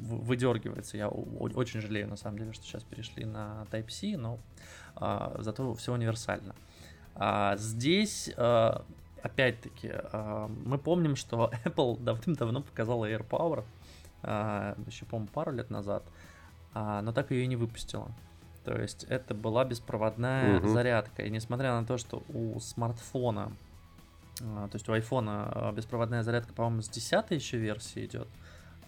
[0.03, 0.97] выдергивается.
[0.97, 4.39] Я очень жалею, на самом деле, что сейчас перешли на Type-C, но
[4.95, 6.55] а, зато все универсально.
[7.15, 8.85] А, здесь а,
[9.23, 13.63] опять-таки, а, мы помним, что Apple давным-давно показала AirPower,
[14.21, 16.03] а, еще, по-моему, пару лет назад,
[16.73, 18.11] а, но так ее и не выпустила.
[18.65, 20.67] То есть это была беспроводная угу.
[20.67, 21.23] зарядка.
[21.23, 23.51] И несмотря на то, что у смартфона,
[24.37, 28.27] то есть у айфона беспроводная зарядка, по-моему, с 10 еще версии идет,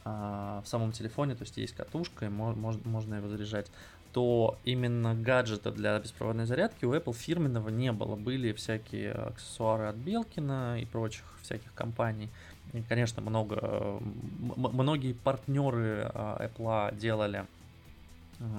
[0.06, 3.72] в самом телефоне, то есть есть катушка, и можно его заряжать
[4.16, 8.16] то именно гаджета для беспроводной зарядки у Apple фирменного не было.
[8.16, 12.30] Были всякие аксессуары от Белкина и прочих всяких компаний.
[12.72, 14.00] И, конечно, много,
[14.56, 17.46] многие партнеры а, Apple делали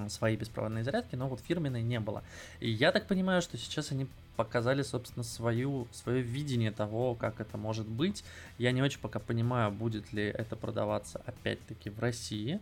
[0.09, 2.21] свои беспроводные зарядки, но вот фирменной не было.
[2.59, 7.57] И я так понимаю, что сейчас они показали, собственно, свою, свое видение того, как это
[7.57, 8.23] может быть.
[8.59, 12.59] Я не очень пока понимаю, будет ли это продаваться опять-таки в России.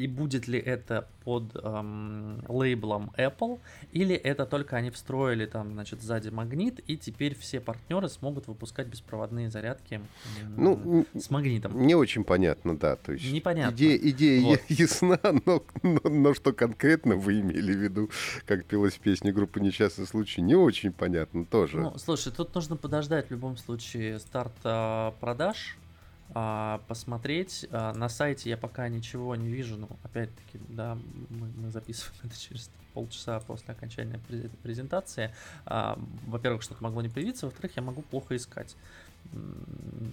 [0.00, 3.60] И будет ли это под эм, лейблом Apple,
[3.92, 8.86] или это только они встроили там, значит, сзади магнит, и теперь все партнеры смогут выпускать
[8.86, 10.00] беспроводные зарядки
[10.56, 11.86] ну, с магнитом.
[11.86, 12.96] Не очень понятно, да.
[12.96, 13.76] То есть Непонятно.
[13.76, 14.60] Идея, идея вот.
[14.68, 18.10] ясна, но, но, но что конкретно вы имели в виду,
[18.46, 21.76] как пелось в песне группы «Несчастный случай», не очень понятно тоже.
[21.76, 25.76] Ну, слушай, тут нужно подождать в любом случае старта продаж,
[26.86, 27.66] посмотреть.
[27.70, 30.96] А, на сайте я пока ничего не вижу, но опять-таки, да,
[31.28, 34.20] мы, мы записываем это через полчаса после окончания
[34.62, 35.34] презентации.
[35.66, 38.76] А, во-первых, что-то могло не появиться, во-вторых, я могу плохо искать.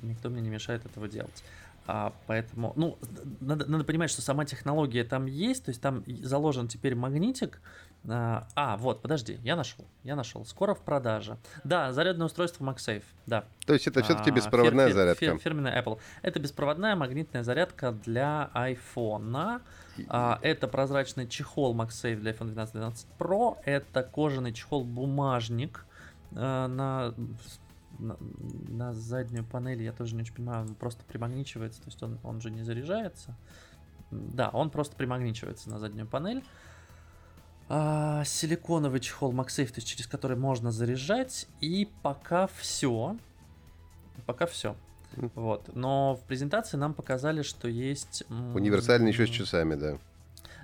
[0.04, 1.44] Никто мне не мешает этого делать.
[1.90, 2.98] А, поэтому, ну,
[3.40, 7.62] надо, надо понимать, что сама технология там есть, то есть там заложен теперь магнитик.
[8.10, 10.44] А, а вот, подожди, я нашел, я нашел.
[10.44, 11.38] Скоро в продаже.
[11.64, 13.46] Да, зарядное устройство MagSafe, да.
[13.66, 15.26] То есть это все-таки а, беспроводная фир, зарядка?
[15.26, 15.98] Фир, фирменная Apple.
[16.24, 19.62] Это беспроводная магнитная зарядка для iPhone.
[20.10, 23.58] А, это прозрачный чехол MagSafe для iPhone 12 12 Pro.
[23.64, 25.86] Это кожаный чехол-бумажник
[26.36, 27.14] а, на
[28.00, 32.20] на, на заднюю панель, я тоже не очень понимаю, он просто примагничивается, то есть он,
[32.24, 33.36] он же не заряжается.
[34.12, 36.44] Да, он просто примагничивается на заднюю панель.
[37.70, 41.48] А, силиконовый чехол MagSafe, то есть через который можно заряжать.
[41.60, 43.18] И пока все.
[44.26, 44.76] Пока все.
[45.16, 45.76] Вот.
[45.76, 48.24] Но в презентации нам показали, что есть...
[48.30, 49.98] Универсальный еще с часами, да.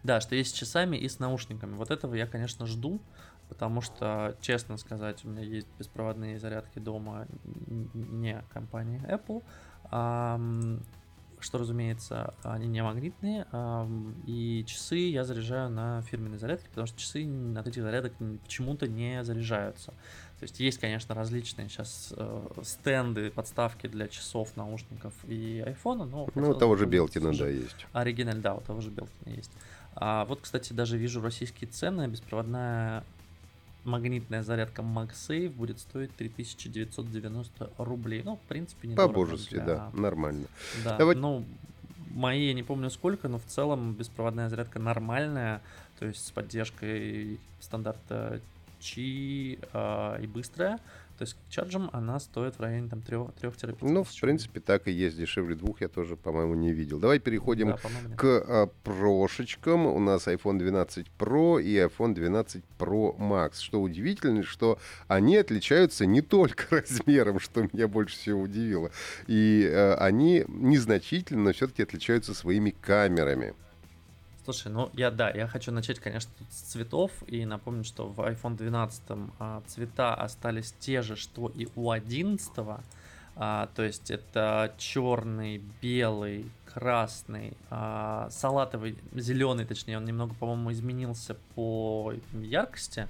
[0.03, 1.73] Да, что есть с часами и с наушниками.
[1.75, 2.99] Вот этого я, конечно, жду
[3.53, 7.27] потому что, честно сказать, у меня есть беспроводные зарядки дома
[7.93, 9.43] не компании Apple,
[11.39, 13.45] что, разумеется, они не магнитные,
[14.25, 18.13] и часы я заряжаю на фирменной зарядке, потому что часы от этих зарядок
[18.43, 19.91] почему-то не заряжаются.
[20.39, 26.27] То есть есть, конечно, различные сейчас э, стенды, подставки для часов, наушников и айфона, но...
[26.35, 27.85] Ну, у того же Белкина, да, есть.
[27.93, 29.51] Оригиналь, да, у того же Белкина есть.
[29.95, 32.07] А вот, кстати, даже вижу российские цены.
[32.07, 33.03] Беспроводная
[33.83, 38.21] магнитная зарядка MagSafe будет стоить 3990 рублей.
[38.23, 39.65] Ну, в принципе, не По-божески, для...
[39.65, 40.47] да, нормально.
[40.83, 41.15] Да, Давай...
[41.15, 41.45] ну,
[42.11, 45.61] мои я не помню сколько, но в целом беспроводная зарядка нормальная,
[45.99, 48.41] то есть с поддержкой стандарта
[48.79, 50.79] Qi э, и быстрая.
[51.17, 55.17] То есть чарджем она стоит в районе там 3-5 Ну, в принципе, так и есть.
[55.17, 56.99] Дешевле двух я тоже, по-моему, не видел.
[56.99, 59.86] Давай переходим да, к а, прошечкам.
[59.86, 63.62] У нас iPhone 12 Pro и iPhone 12 Pro Max.
[63.62, 68.91] Что удивительно, что они отличаются не только размером, что меня больше всего удивило.
[69.28, 73.54] И а, они незначительно, но все-таки отличаются своими камерами.
[74.43, 78.58] Слушай, ну я да, я хочу начать, конечно, с цветов и напомнить, что в iPhone
[78.58, 79.01] 12
[79.39, 82.51] а, цвета остались те же, что и у 11.
[83.36, 91.36] А, то есть это черный, белый, красный, а, салатовый, зеленый, точнее, он немного, по-моему, изменился
[91.56, 93.08] по яркости.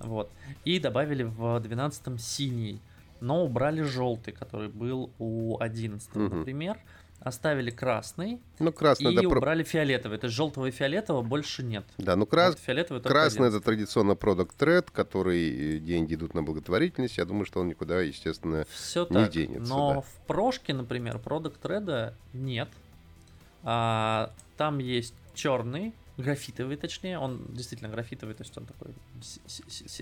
[0.00, 0.30] Вот.
[0.64, 2.80] И добавили в 12 синий,
[3.20, 6.22] но убрали желтый, который был у 11, угу.
[6.22, 6.76] например
[7.24, 10.18] оставили красный ну, красный и это убрали фиолетовый.
[10.18, 11.84] То есть желтого и фиолетового больше нет.
[11.98, 12.56] Да, ну крас...
[12.90, 17.18] вот красный это традиционно продукт тред, который э, деньги идут на благотворительность.
[17.18, 19.30] Я думаю, что он никуда, естественно, Все не так.
[19.30, 19.72] денется.
[19.72, 20.00] Но да.
[20.00, 22.68] в прошке, например, продукт треда нет.
[23.64, 28.94] А, там есть черный, графитовый, точнее, он действительно графитовый, то есть он такой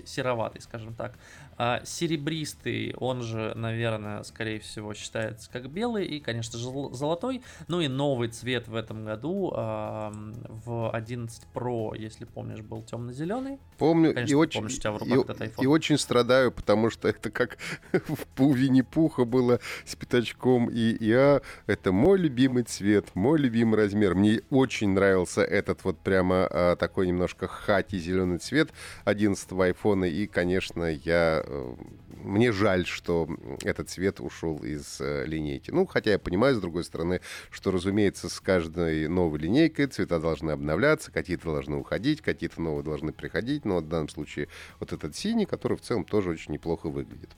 [0.05, 1.17] сероватый, скажем так.
[1.57, 7.41] А серебристый, он же, наверное, скорее всего считается как белый и, конечно же, золотой.
[7.67, 10.11] Ну и новый цвет в этом году а,
[10.47, 13.59] в 11 Pro, если помнишь, был темно-зеленый.
[13.77, 17.57] Помню, конечно, и очень, и, и очень страдаю, потому что это как
[18.37, 21.41] в Винни-Пуха было с пятачком и я.
[21.67, 24.15] Это мой любимый цвет, мой любимый размер.
[24.15, 28.73] Мне очень нравился этот вот прямо а, такой немножко хати зеленый цвет
[29.05, 30.03] 11 айфона.
[30.03, 31.75] И, конечно, я э,
[32.09, 33.29] мне жаль, что
[33.63, 35.71] этот цвет ушел из э, линейки.
[35.71, 40.51] Ну, хотя я понимаю, с другой стороны, что, разумеется, с каждой новой линейкой цвета должны
[40.51, 43.63] обновляться, какие-то должны уходить, какие-то новые должны приходить.
[43.63, 44.49] Но в данном случае
[44.81, 47.29] вот этот синий, который в целом тоже очень неплохо выглядит.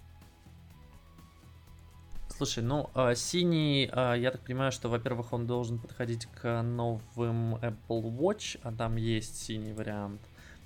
[2.44, 7.56] Слушай, ну э, синий, э, я так понимаю, что, во-первых, он должен подходить к новым
[7.56, 10.20] Apple Watch, а там есть синий вариант.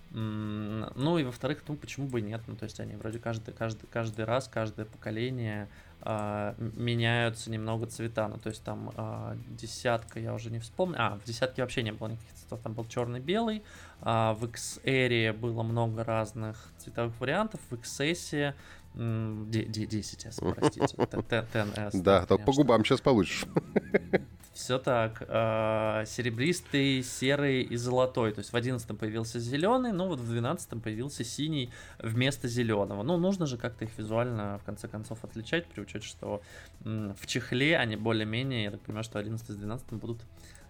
[0.09, 2.41] Ну и во-вторых, ну почему бы и нет?
[2.47, 5.67] Ну то есть они вроде каждый, каждый, каждый раз, каждое поколение
[6.01, 8.27] э, меняются немного цвета.
[8.27, 10.95] Ну то есть там э, десятка, я уже не вспомню.
[10.97, 12.59] А, в десятке вообще не было никаких цветов.
[12.63, 13.61] Там был черный-белый.
[14.01, 17.59] А в XR было много разных цветовых вариантов.
[17.69, 18.55] В XS
[18.97, 20.95] 10S, простите.
[20.95, 22.01] 10S.
[22.01, 23.45] Да, только по губам сейчас получишь.
[24.53, 25.23] Все так.
[25.27, 28.31] А, серебристый, серый и золотой.
[28.31, 33.03] То есть в 11 появился зеленый, но вот в 12 появился синий вместо зеленого.
[33.03, 36.41] Ну, нужно же как-то их визуально, в конце концов, отличать, при учете, что
[36.79, 40.21] в чехле они более-менее, я так понимаю, что 11 с 12 будут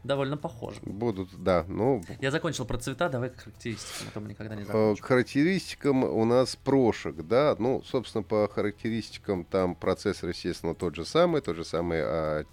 [0.04, 0.80] довольно похожи.
[0.84, 1.66] Будут, да.
[1.68, 5.04] Ну, Я закончил про цвета, давай к характеристикам, а то мы никогда не э, закончим.
[5.04, 7.56] К характеристикам у нас прошек, да.
[7.60, 12.44] Ну, собственно, по характеристикам там процессор, естественно, тот же самый, тот же самый A14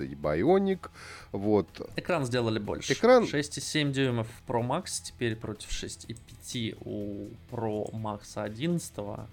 [0.00, 0.90] а Bionic.
[1.32, 1.68] Вот.
[1.96, 2.92] Экран сделали больше.
[2.92, 3.24] Экран...
[3.24, 8.92] 6,7 дюймов Pro Max, теперь против 6,5 у Pro Max 11.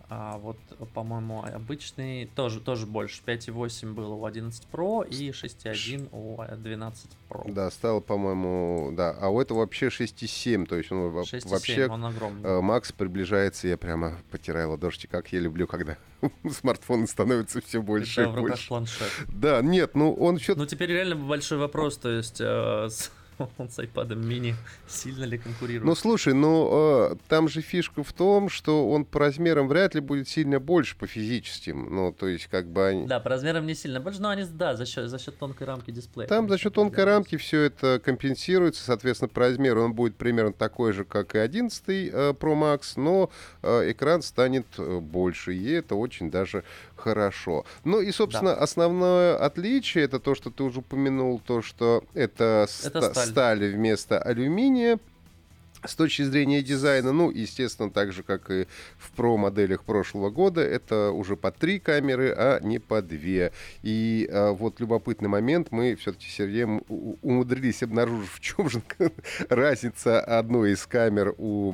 [0.09, 0.57] А вот,
[0.93, 3.21] по-моему, обычный тоже, тоже больше.
[3.25, 7.51] 5,8 было у 11 Pro и 6,1 у 12 Pro.
[7.55, 9.15] Да, стало, по-моему, да.
[9.17, 11.87] А у этого вообще 6,7, то есть он 6, вообще...
[11.87, 12.43] он огромный.
[12.43, 15.95] Э, Макс приближается, я прямо потираю ладошки, как я люблю, когда
[16.51, 18.67] смартфоны становятся все больше Это и в руках больше.
[18.67, 19.07] планшет.
[19.29, 20.53] Да, нет, ну он все...
[20.55, 23.09] Ну теперь реально большой вопрос, то есть э, с
[23.57, 24.55] он с iPad mini
[24.87, 25.85] сильно ли конкурирует?
[25.85, 30.01] Ну, слушай, ну, э, там же фишка в том, что он по размерам вряд ли
[30.01, 31.93] будет сильно больше по физическим.
[31.93, 33.07] Ну, то есть, как бы они...
[33.07, 35.91] Да, по размерам не сильно больше, но они, да, за счет, за счет тонкой рамки
[35.91, 36.27] дисплея.
[36.27, 37.09] Там за счет тонкой делать.
[37.09, 41.83] рамки все это компенсируется, соответственно, по размеру он будет примерно такой же, как и 11
[41.87, 43.29] э, Pro Max, но
[43.61, 46.63] э, экран станет э, больше, и это очень даже
[46.95, 47.65] хорошо.
[47.83, 48.61] Ну и, собственно, да.
[48.61, 54.19] основное отличие это то, что ты уже упомянул, то, что это, это ста- сталь вместо
[54.19, 54.99] алюминия.
[55.87, 58.67] С точки зрения дизайна, ну, естественно, так же, как и
[58.97, 63.51] в Pro моделях прошлого года, это уже по три камеры, а не по две.
[63.83, 68.81] И а, вот любопытный момент, мы все-таки с Сергеем умудрились обнаружить, в чем же
[69.49, 71.71] разница одной из камер у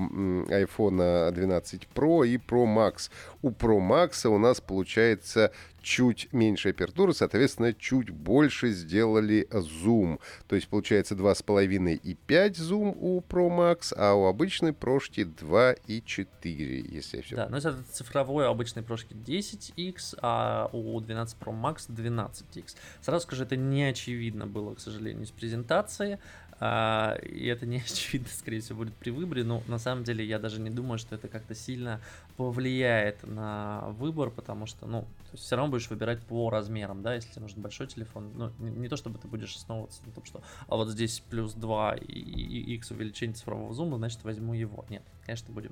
[0.50, 3.10] iPhone 12 Pro и Pro Max.
[3.42, 10.20] У Pro Max у нас получается чуть меньше апертуры, соответственно, чуть больше сделали зум.
[10.48, 15.74] То есть получается 2,5 и 5 зум у Pro Max, а у обычной прошки 2
[15.88, 21.00] и 4, если я все Да, но это цифровой у обычной прошки 10x, а у
[21.00, 22.76] 12 Pro Max 12x.
[23.02, 26.20] Сразу скажу, это не очевидно было, к сожалению, из презентации.
[26.64, 30.38] А, и это не очевидно, скорее всего, будет при выборе, но на самом деле я
[30.38, 32.00] даже не думаю, что это как-то сильно
[32.38, 37.42] повлияет на выбор, потому что, ну, все равно будешь выбирать по размерам, да, если тебе
[37.42, 40.76] нужен большой телефон, ну, не, не то чтобы ты будешь основываться на том, что, а
[40.76, 44.86] вот здесь плюс 2 и, и x увеличение цифрового зума, значит, возьму его.
[44.88, 45.72] Нет, конечно, будем,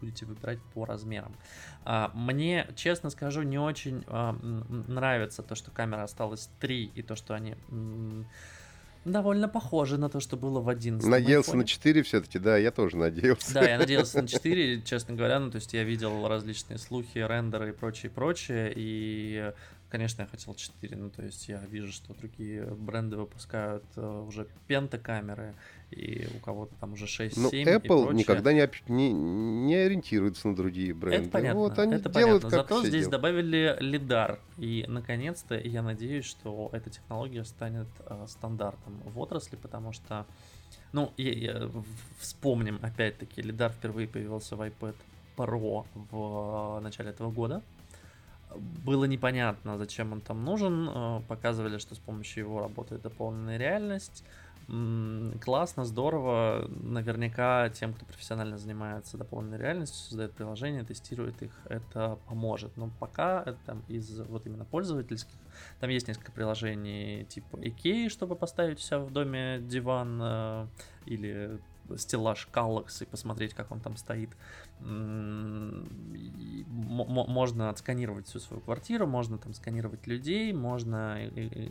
[0.00, 1.36] будете выбирать по размерам.
[1.84, 7.16] А, мне, честно скажу, не очень а, нравится то, что камера осталась 3, и то,
[7.16, 7.54] что они
[9.06, 11.62] довольно похоже на то, что было в 11 Надеялся айфоне.
[11.62, 13.54] на 4 все-таки, да, я тоже надеялся.
[13.54, 17.70] Да, я надеялся на 4, честно говоря, ну, то есть я видел различные слухи, рендеры
[17.70, 19.52] и прочее, прочее, и
[19.88, 24.48] Конечно, я хотел 4, ну то есть я вижу, что другие бренды выпускают э, уже
[24.66, 25.54] пентакамеры,
[25.92, 30.56] и у кого-то там уже 6, ну, 7 Apple никогда не, не, не ориентируется на
[30.56, 31.22] другие бренды.
[31.22, 32.62] Это понятно, вот они это делают, понятно.
[32.62, 33.10] Зато здесь делают.
[33.10, 39.92] добавили лидар, и наконец-то я надеюсь, что эта технология станет э, стандартом в отрасли, потому
[39.92, 40.26] что,
[40.92, 41.70] ну, я, я,
[42.18, 44.96] вспомним опять-таки, лидар впервые появился в iPad
[45.36, 47.62] Pro в начале этого года,
[48.84, 50.88] было непонятно, зачем он там нужен.
[50.88, 54.24] Э, показывали, что с помощью его работает дополненная реальность.
[55.44, 56.66] классно, здорово.
[56.68, 62.76] Наверняка тем, кто профессионально занимается дополненной реальностью, создает приложения, тестирует их, это поможет.
[62.76, 65.34] Но пока это там из вот именно пользовательских,
[65.80, 70.66] там есть несколько приложений типа IKEA, чтобы поставить у себя в доме диван э,
[71.06, 71.60] или
[71.96, 74.30] стеллаж Kallax и посмотреть, как он там стоит.
[76.68, 81.26] Можно отсканировать всю свою квартиру, можно там сканировать людей, можно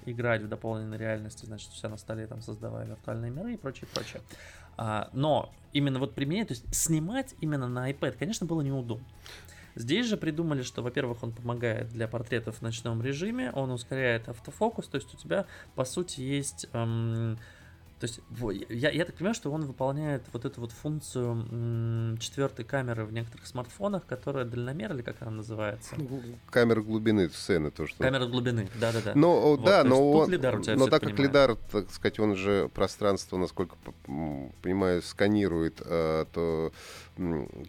[0.05, 4.21] играть в дополненной реальности, значит, все на столе там создавая виртуальные миры и прочее, прочее.
[4.77, 9.05] А, но именно вот применять, то есть снимать именно на iPad, конечно, было неудобно.
[9.75, 14.87] Здесь же придумали, что, во-первых, он помогает для портретов в ночном режиме, он ускоряет автофокус,
[14.87, 15.45] то есть у тебя,
[15.75, 17.37] по сути, есть эм,
[17.99, 18.19] то есть
[18.69, 23.47] я, я так понимаю, что он выполняет вот эту вот функцию четвертой камеры в некоторых
[23.47, 25.95] смартфонах, которая дальномер или как она называется?
[25.97, 27.97] Ну, камера глубины сцены то, что.
[28.03, 29.11] Камера глубины, да, да, да.
[29.15, 31.29] Ну вот, да, но он, лидар у тебя но так как понимает.
[31.29, 33.75] лидар, так сказать, он же пространство, насколько
[34.61, 36.73] понимаю, сканирует, э, то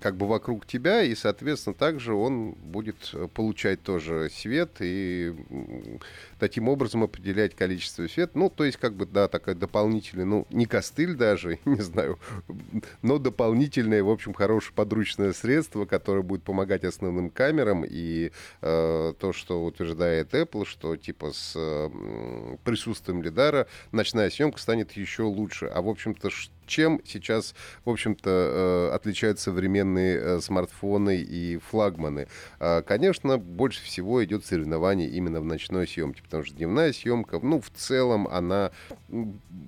[0.01, 5.35] как бы вокруг тебя, и, соответственно, также он будет э, получать тоже свет и
[6.41, 8.33] таким образом определять количество света.
[8.37, 12.19] Ну, то есть, как бы, да, такая дополнительная, ну, не костыль даже, не знаю,
[13.03, 17.85] но дополнительное, в общем, хорошее подручное средство, которое будет помогать основным камерам.
[17.85, 21.89] И э, то, что утверждает Apple, что типа с э,
[22.65, 25.67] присутствием лидара ночная съемка станет еще лучше.
[25.67, 26.31] А, в общем-то,
[26.67, 27.55] чем сейчас,
[27.85, 32.29] в общем-то, э, отличаются современные э, смартфоны и флагманы?
[32.59, 37.61] А, конечно, больше всего идет соревнование именно в ночной съемке, потому что дневная съемка, ну,
[37.61, 38.73] в целом, она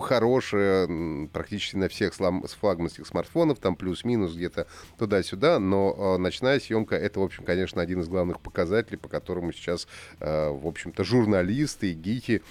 [0.01, 0.89] хорошая
[1.33, 4.67] практически на всех флагманских смартфонов, там плюс-минус где-то
[4.99, 9.53] туда-сюда, но э, ночная съемка это, в общем, конечно, один из главных показателей, по которому
[9.53, 9.87] сейчас,
[10.21, 12.43] в общем-то, журналисты и гики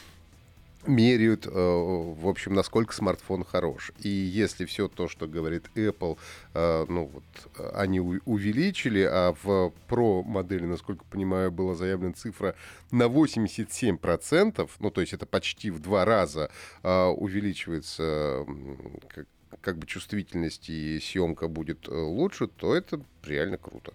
[0.88, 3.91] меряют, э, в общем, насколько смартфон хорош.
[3.99, 6.17] И если все то, что говорит Apple,
[6.53, 12.55] э, ну вот, они увеличили, а в Pro модели, насколько понимаю, была заявлена цифра
[12.91, 16.49] на 87%, ну то есть это почти в два раза
[16.83, 18.45] э, увеличивается
[19.61, 23.93] как, бы чувствительность и съемка будет лучше, то это реально круто.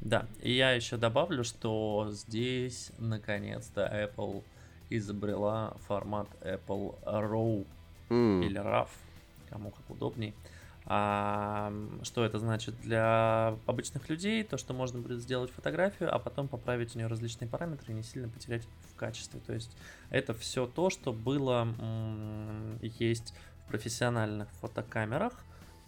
[0.00, 4.44] Да, и я еще добавлю, что здесь наконец-то Apple
[4.90, 7.66] изобрела формат Apple RAW
[8.08, 8.44] mm.
[8.44, 8.88] или RAW,
[9.48, 10.34] кому как удобней.
[10.90, 11.70] А,
[12.02, 14.42] что это значит для обычных людей?
[14.42, 18.02] То, что можно будет сделать фотографию, а потом поправить у нее различные параметры и не
[18.02, 19.38] сильно потерять в качестве.
[19.40, 19.76] То есть
[20.08, 21.68] это все то, что было
[22.80, 23.34] есть
[23.64, 25.34] в профессиональных фотокамерах,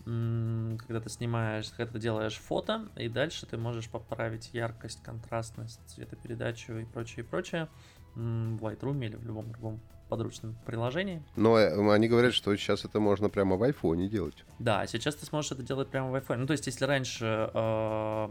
[0.04, 6.74] когда ты снимаешь, когда ты делаешь фото, и дальше ты можешь поправить яркость, контрастность, цветопередачу
[6.74, 7.68] и прочее, и прочее
[8.14, 11.22] в Lightroom или в любом другом подручном приложении.
[11.36, 14.44] Но э, они говорят, что сейчас это можно прямо в айфоне делать.
[14.58, 16.40] Да, сейчас ты сможешь это делать прямо в айфоне.
[16.40, 18.28] Ну, то есть, если раньше э,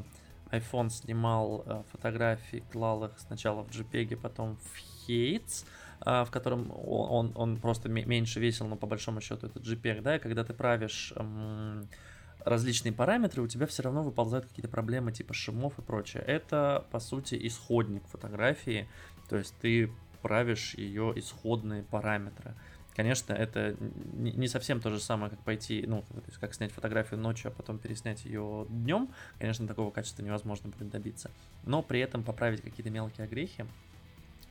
[0.52, 5.66] iPhone снимал э, фотографии, клал их сначала в JPEG, потом в Hates,
[6.06, 10.02] э, в котором он, он, он просто меньше весил, но по большому счету это JPEG,
[10.02, 11.14] да, и когда ты правишь...
[11.16, 11.84] Э,
[12.46, 16.24] различные параметры, у тебя все равно выползают какие-то проблемы типа шумов и прочее.
[16.26, 18.88] Это, по сути, исходник фотографии,
[19.30, 22.56] то есть ты правишь ее исходные параметры.
[22.96, 27.20] Конечно, это не совсем то же самое, как пойти, ну, то есть как снять фотографию
[27.20, 29.10] ночью, а потом переснять ее днем.
[29.38, 31.32] Конечно, такого качества невозможно будет добиться.
[31.64, 33.66] Но при этом поправить какие-то мелкие огрехи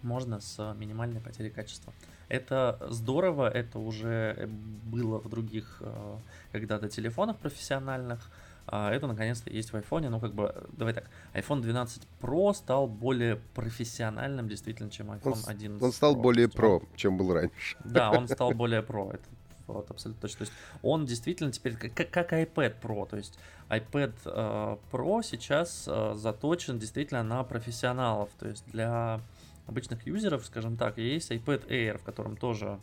[0.00, 1.92] можно с минимальной потерей качества.
[2.28, 4.48] Это здорово, это уже
[4.84, 6.18] было в других э,
[6.52, 8.30] когда-то телефонах профессиональных.
[8.70, 10.08] А это наконец-то есть в iPhone.
[10.08, 15.82] Ну, как бы, давай так, iPhone 12 Pro стал более профессиональным, действительно, чем iPhone 11.
[15.82, 17.76] Он стал Pro, более Pro, чем был раньше.
[17.84, 19.12] Да, он стал более Pro.
[19.12, 19.24] Это
[19.66, 20.38] вот, абсолютно точно.
[20.38, 20.52] То есть
[20.82, 23.08] он действительно теперь как, как iPad Pro.
[23.08, 23.38] То есть
[23.68, 28.30] iPad э, Pro сейчас э, заточен действительно на профессионалов.
[28.38, 29.20] То есть для
[29.66, 32.80] обычных юзеров, скажем так, есть iPad Air, в котором тоже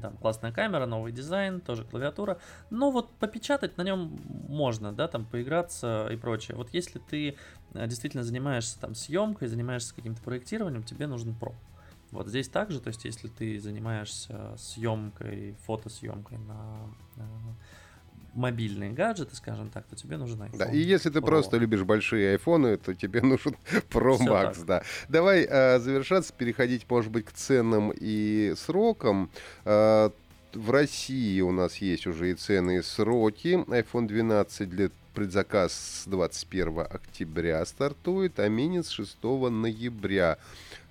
[0.00, 2.38] там классная камера, новый дизайн, тоже клавиатура.
[2.70, 6.56] Но вот попечатать на нем можно, да, там поиграться и прочее.
[6.56, 7.36] Вот если ты
[7.74, 11.54] э, действительно занимаешься там съемкой, занимаешься каким-то проектированием, тебе нужен Pro.
[12.10, 17.56] Вот здесь также, то есть если ты занимаешься съемкой, фотосъемкой на, на
[18.36, 20.58] мобильные гаджеты, скажем так, то тебе нужен iPhone.
[20.58, 21.26] Да, и если ты Pro.
[21.26, 23.56] просто любишь большие айфоны, то тебе нужен
[23.90, 24.66] Pro Все Max, так.
[24.66, 24.82] да.
[25.08, 29.30] Давай э, завершаться, переходить, может быть, к ценам и срокам.
[29.64, 30.10] Э,
[30.54, 33.64] в России у нас есть уже и цены, и сроки.
[33.68, 40.38] iPhone 12 для предзаказ с 21 октября стартует, а мини с 6 ноября.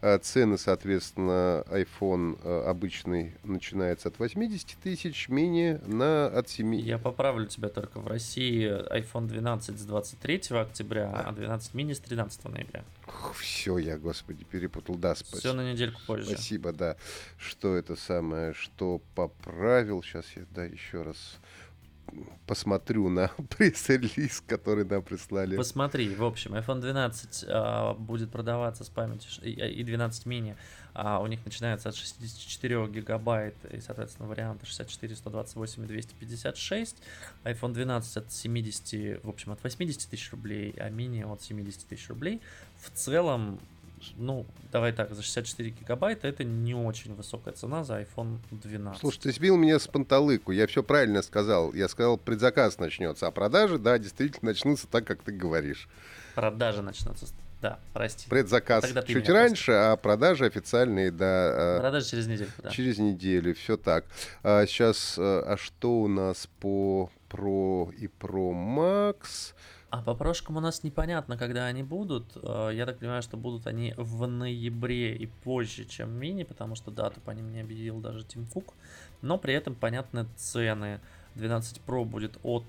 [0.07, 6.75] А цены, соответственно, iPhone э, обычный начинается от 80 тысяч, мини на от 7.
[6.75, 7.99] Я поправлю тебя только.
[7.99, 12.83] В России iPhone 12 с 23 октября, а 12 мини с 13 ноября.
[13.33, 14.93] Все, я, господи, перепутал.
[14.93, 15.39] Да, спасибо.
[15.39, 16.27] Все на недельку позже.
[16.27, 16.97] Спасибо, да.
[17.39, 20.03] Что это самое, что поправил.
[20.03, 21.39] Сейчас я, да, еще раз
[22.45, 23.27] посмотрю на
[23.57, 25.55] пресс-релиз, который нам прислали.
[25.55, 30.55] Посмотри, в общем, iPhone 12 а, будет продаваться с памятью и, и 12 mini.
[30.93, 36.95] А у них начинается от 64 гигабайт и, соответственно, варианты 64, 128 и 256.
[37.43, 42.07] iPhone 12 от 70, в общем, от 80 тысяч рублей, а мини от 70 тысяч
[42.09, 42.41] рублей.
[42.77, 43.59] В целом,
[44.17, 48.99] ну, давай так, за 64 гигабайта это не очень высокая цена за iPhone 12.
[48.99, 51.73] Слушай, ты сбил меня с панталыку, я все правильно сказал.
[51.73, 55.87] Я сказал, предзаказ начнется, а продажи, да, действительно начнутся так, как ты говоришь.
[56.35, 57.27] Продажи начнутся,
[57.61, 58.29] да, прости.
[58.29, 59.91] Предзаказ Тогда чуть раньше, прости.
[59.91, 61.77] а продажи официальные, да.
[61.77, 62.69] А продажи через неделю, да.
[62.69, 64.05] Через неделю, все так.
[64.43, 69.53] А сейчас, а, а что у нас по Pro и Pro Max?
[69.89, 72.25] А по прошкам у нас непонятно, когда они будут.
[72.41, 76.91] Э, я так понимаю, что будут они в ноябре и позже, чем мини, потому что
[76.91, 78.73] дату по ним не объявил даже Тим Кук.
[79.21, 80.99] Но при этом понятны цены.
[81.35, 82.63] 12 Pro будет от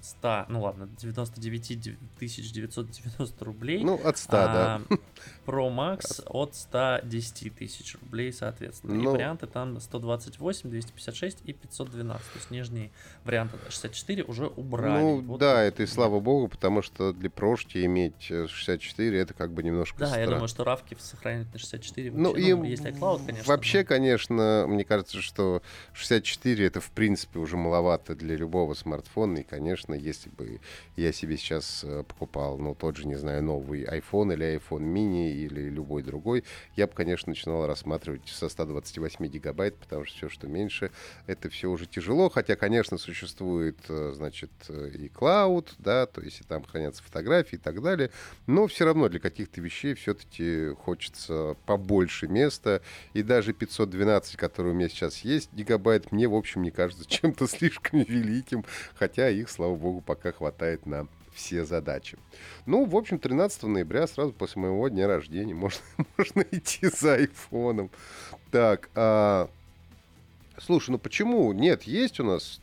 [0.00, 1.78] 100, ну ладно, 99
[2.18, 3.84] 990 рублей.
[3.84, 4.96] Ну, от 100, а, да.
[5.46, 8.94] Pro Max от 110 тысяч рублей, соответственно.
[8.94, 12.26] Ну, и варианты там 128, 256 и 512.
[12.32, 12.92] То есть нижние
[13.24, 15.02] варианты 64 уже убрали.
[15.02, 19.52] Ну, вот да, это и слава богу, потому что для прошки иметь 64 это как
[19.52, 20.22] бы немножко Да, странно.
[20.22, 22.10] я думаю, что равки сохранят на 64.
[22.10, 23.48] Ну, вообще, ну, и если iCloud, конечно.
[23.48, 23.84] Вообще, но...
[23.84, 25.62] конечно, мне кажется, что
[25.92, 30.60] 64 это в принципе уже маловато для любого смартфона, и, конечно, конечно, если бы
[30.96, 35.32] я себе сейчас э, покупал, ну, тот же, не знаю, новый iPhone или iPhone mini
[35.32, 36.44] или любой другой,
[36.76, 40.92] я бы, конечно, начинал рассматривать со 128 гигабайт, потому что все, что меньше,
[41.26, 46.44] это все уже тяжело, хотя, конечно, существует, э, значит, и cloud, да, то есть и
[46.44, 48.10] там хранятся фотографии и так далее,
[48.46, 52.80] но все равно для каких-то вещей все-таки хочется побольше места,
[53.12, 57.48] и даже 512, который у меня сейчас есть, гигабайт, мне, в общем, не кажется чем-то
[57.48, 58.64] слишком великим,
[58.94, 62.18] хотя их, слава слава богу, пока хватает на все задачи.
[62.66, 65.80] Ну, в общем, 13 ноября, сразу после моего дня рождения, можно,
[66.16, 67.90] можно идти за айфоном.
[68.50, 69.48] Так, а...
[70.58, 71.50] слушай, ну почему?
[71.52, 72.60] Нет, есть у нас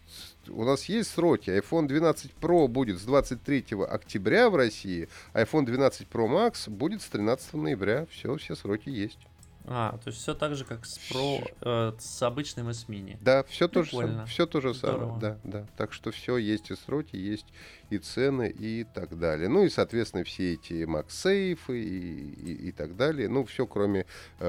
[0.47, 1.49] у нас есть сроки.
[1.49, 7.05] iPhone 12 Pro будет с 23 октября в России, iPhone 12 Pro Max будет с
[7.05, 8.05] 13 ноября.
[8.11, 9.19] Все, все сроки есть.
[9.65, 13.17] А, то есть все так же, как с Pro, э, с обычным с мини.
[13.21, 15.19] Да, все то же, все то же самое.
[15.19, 15.67] Да, да.
[15.77, 17.45] Так что все есть и сроки, есть
[17.89, 19.49] и цены и так далее.
[19.49, 23.29] Ну и, соответственно, все эти MagSafe и, и, и так далее.
[23.29, 24.05] Ну, все, кроме
[24.39, 24.45] э,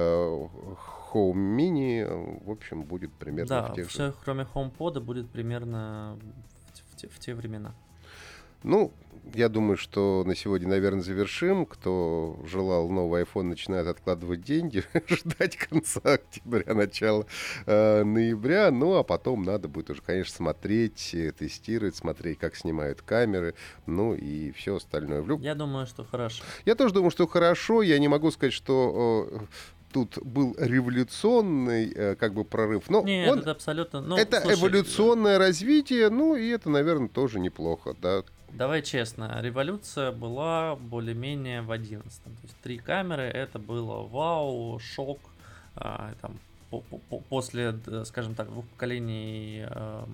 [1.13, 4.13] Home Mini, в общем, будет примерно да, в тех все, же.
[4.23, 6.17] кроме HomePod будет примерно
[6.73, 7.75] в, в, в те времена.
[8.63, 8.93] Ну,
[9.33, 11.65] я думаю, что на сегодня, наверное, завершим.
[11.65, 17.25] Кто желал новый iPhone, начинает откладывать деньги, ждать конца октября, начала
[17.65, 18.69] э, ноября.
[18.71, 23.55] Ну, а потом надо будет уже, конечно, смотреть, э, тестировать, смотреть, как снимают камеры,
[23.85, 25.23] ну и все остальное.
[25.23, 25.41] Люб...
[25.41, 26.43] Я думаю, что хорошо.
[26.65, 27.81] Я тоже думаю, что хорошо.
[27.81, 29.39] Я не могу сказать, что э,
[29.91, 32.89] тут был революционный э, как бы прорыв.
[32.89, 34.01] Но Нет, он, это абсолютно...
[34.01, 38.23] Ну, это слушай, эволюционное развитие, ну и это, наверное, тоже неплохо, да.
[38.53, 45.19] Давай честно, революция была более-менее в 11 То есть три камеры, это было вау, шок,
[45.75, 46.39] а, там,
[46.69, 47.75] по -по после,
[48.05, 49.65] скажем так, двух поколений...
[49.67, 50.05] Э,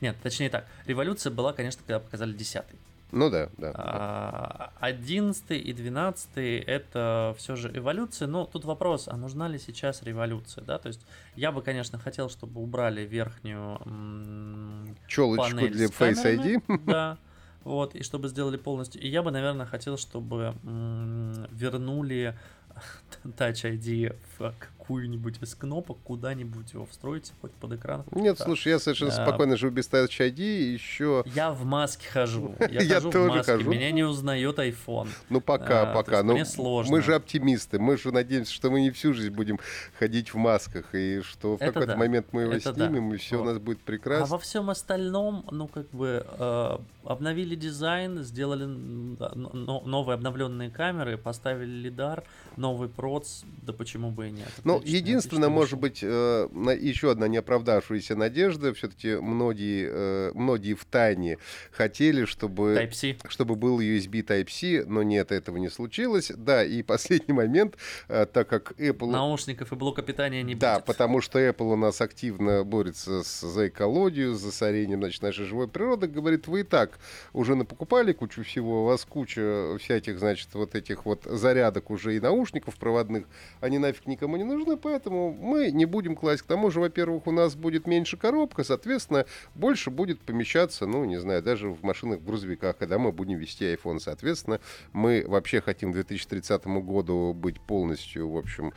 [0.00, 2.78] нет, точнее так, революция была, конечно, когда показали десятый.
[3.12, 4.72] Ну да, да.
[4.80, 10.02] 11 а, и 12 это все же эволюция, но тут вопрос, а нужна ли сейчас
[10.02, 11.02] революция, да, то есть
[11.36, 16.62] я бы, конечно, хотел, чтобы убрали верхнюю Челочку для Face ID.
[16.86, 17.18] Да,
[17.64, 19.00] вот, и чтобы сделали полностью.
[19.00, 22.36] И я бы, наверное, хотел, чтобы м- вернули
[23.24, 28.04] Touch ID в какую-нибудь из кнопок, куда-нибудь его встроить, хоть под экран.
[28.04, 30.40] Хоть Нет, слушай, я совершенно а, спокойно живу без Touch ID,
[30.72, 31.22] еще...
[31.26, 32.54] Я в маске хожу.
[32.60, 33.70] Я, я хожу тоже в маске, хожу.
[33.70, 35.08] Меня не узнает iPhone.
[35.28, 36.22] Ну, пока, а, пока.
[36.22, 36.90] Ну, мне сложно.
[36.90, 39.60] Мы же оптимисты, мы же надеемся, что мы не всю жизнь будем
[39.98, 41.96] ходить в масках, и что в какой-то да.
[41.96, 43.16] момент мы его Это снимем, да.
[43.16, 43.42] и все вот.
[43.42, 44.24] у нас будет прекрасно.
[44.24, 51.70] А во всем остальном, ну, как бы, э, обновили дизайн, сделали новые обновленные камеры, поставили
[51.70, 52.24] лидар,
[52.56, 54.48] новый проц, да почему бы и нет.
[54.64, 56.48] Ну, единственное, может быть, э,
[56.80, 58.74] еще одна неоправдавшаяся надежда.
[58.74, 61.38] Все-таки многие, э, многие в тайне
[61.70, 62.90] хотели, чтобы,
[63.28, 66.32] чтобы был USB Type-C, но нет, этого не случилось.
[66.34, 67.76] Да, и последний момент,
[68.08, 69.10] э, так как Apple...
[69.10, 70.86] Наушников и блока питания не да, будет.
[70.86, 75.44] Да, потому что Apple у нас активно борется с, за экологию, за сорением значит, нашей
[75.44, 76.06] живой природы.
[76.06, 76.98] Говорит, вы и так
[77.32, 82.20] уже напокупали кучу всего, у вас куча всяких, значит, вот этих вот зарядок уже и
[82.20, 83.24] наушников проводных,
[83.60, 86.42] они нафиг никому не нужны, поэтому мы не будем класть.
[86.42, 91.20] К тому же, во-первых, у нас будет меньше коробка, соответственно, больше будет помещаться, ну, не
[91.20, 93.98] знаю, даже в машинах, в грузовиках, когда мы будем вести iPhone.
[93.98, 94.60] Соответственно,
[94.92, 98.72] мы вообще хотим к 2030 году быть полностью, в общем,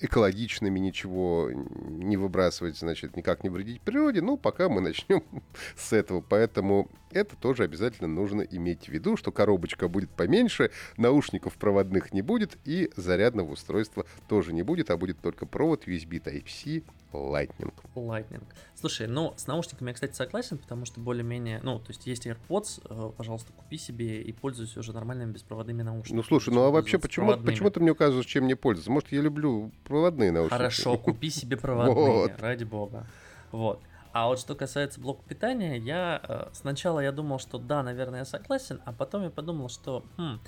[0.00, 4.20] экологичными, ничего не выбрасывать, значит, никак не вредить природе.
[4.22, 5.22] Ну, пока мы начнем
[5.76, 6.20] с этого.
[6.20, 12.22] Поэтому это тоже обязательно нужно иметь в виду, что коробочка будет поменьше, наушников проводных не
[12.22, 16.82] будет и зарядного устройства тоже не будет, а будет только провод USB Type-C
[17.12, 17.72] Lightning.
[17.94, 18.42] Lightning.
[18.80, 22.80] Слушай, ну, с наушниками я, кстати, согласен, потому что более-менее, ну, то есть есть AirPods,
[22.88, 26.16] э, пожалуйста, купи себе и пользуйся уже нормальными беспроводными наушниками.
[26.16, 28.90] Ну, слушай, ну а вообще почему, почему ты мне указываешь, чем мне пользоваться?
[28.90, 30.54] Может, я люблю проводные наушники?
[30.54, 33.06] Хорошо, купи себе проводные, ради бога.
[33.52, 33.82] Вот.
[34.12, 38.24] А вот что касается блока питания, я э, сначала я думал, что да, наверное, я
[38.24, 40.40] согласен, а потом я подумал, что хм,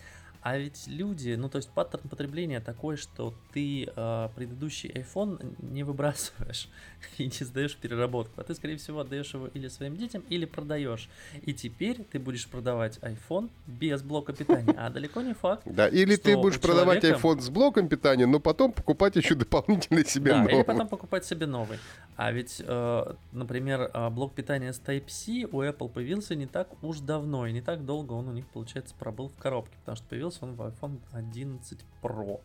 [0.42, 5.84] а ведь люди, ну то есть паттерн потребления такой, что ты э, предыдущий iPhone не
[5.84, 6.68] выбрасываешь
[7.18, 11.08] и не сдаешь переработку, а ты, скорее всего, отдаешь его или своим детям, или продаешь.
[11.42, 15.62] И теперь ты будешь продавать iPhone без блока питания, а далеко не факт.
[15.64, 20.32] Да, или ты будешь продавать iPhone с блоком питания, но потом покупать еще дополнительно себе
[20.32, 20.54] да, новый.
[20.54, 21.78] или потом покупать себе новый.
[22.16, 27.00] А ведь, э, например, а, блок питания с Type-C у Apple появился не так уж
[27.00, 30.31] давно, и не так долго он у них, получается, пробыл в коробке, потому что появился
[30.32, 32.40] появился он в iPhone 11 Pro.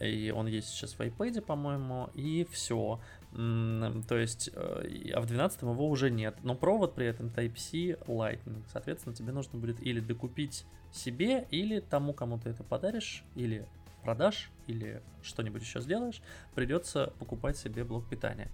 [0.00, 3.00] И он есть сейчас в iPad, по-моему, и все.
[3.32, 6.36] То есть, э, а в 12 его уже нет.
[6.42, 8.62] Но провод при этом Type-C Lightning.
[8.72, 13.66] Соответственно, тебе нужно будет или докупить себе, или тому, кому ты это подаришь, или
[14.02, 16.22] продашь, или что-нибудь еще сделаешь,
[16.54, 18.48] придется покупать себе блок питания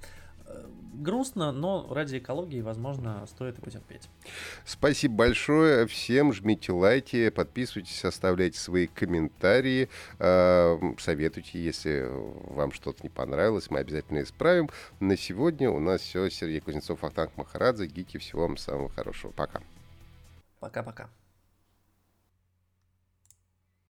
[0.94, 4.09] грустно, но ради экологии, возможно, стоит потерпеть.
[4.64, 6.32] Спасибо большое всем.
[6.32, 9.88] Жмите лайки, подписывайтесь, оставляйте свои комментарии,
[10.18, 14.70] э, советуйте, если вам что-то не понравилось, мы обязательно исправим.
[15.00, 16.28] На сегодня у нас все.
[16.28, 18.18] Сергей Кузнецов, Ахтанг Махарадзе, Гики.
[18.18, 19.32] Всего вам самого хорошего.
[19.32, 19.61] Пока.
[20.61, 21.09] Пока-пока.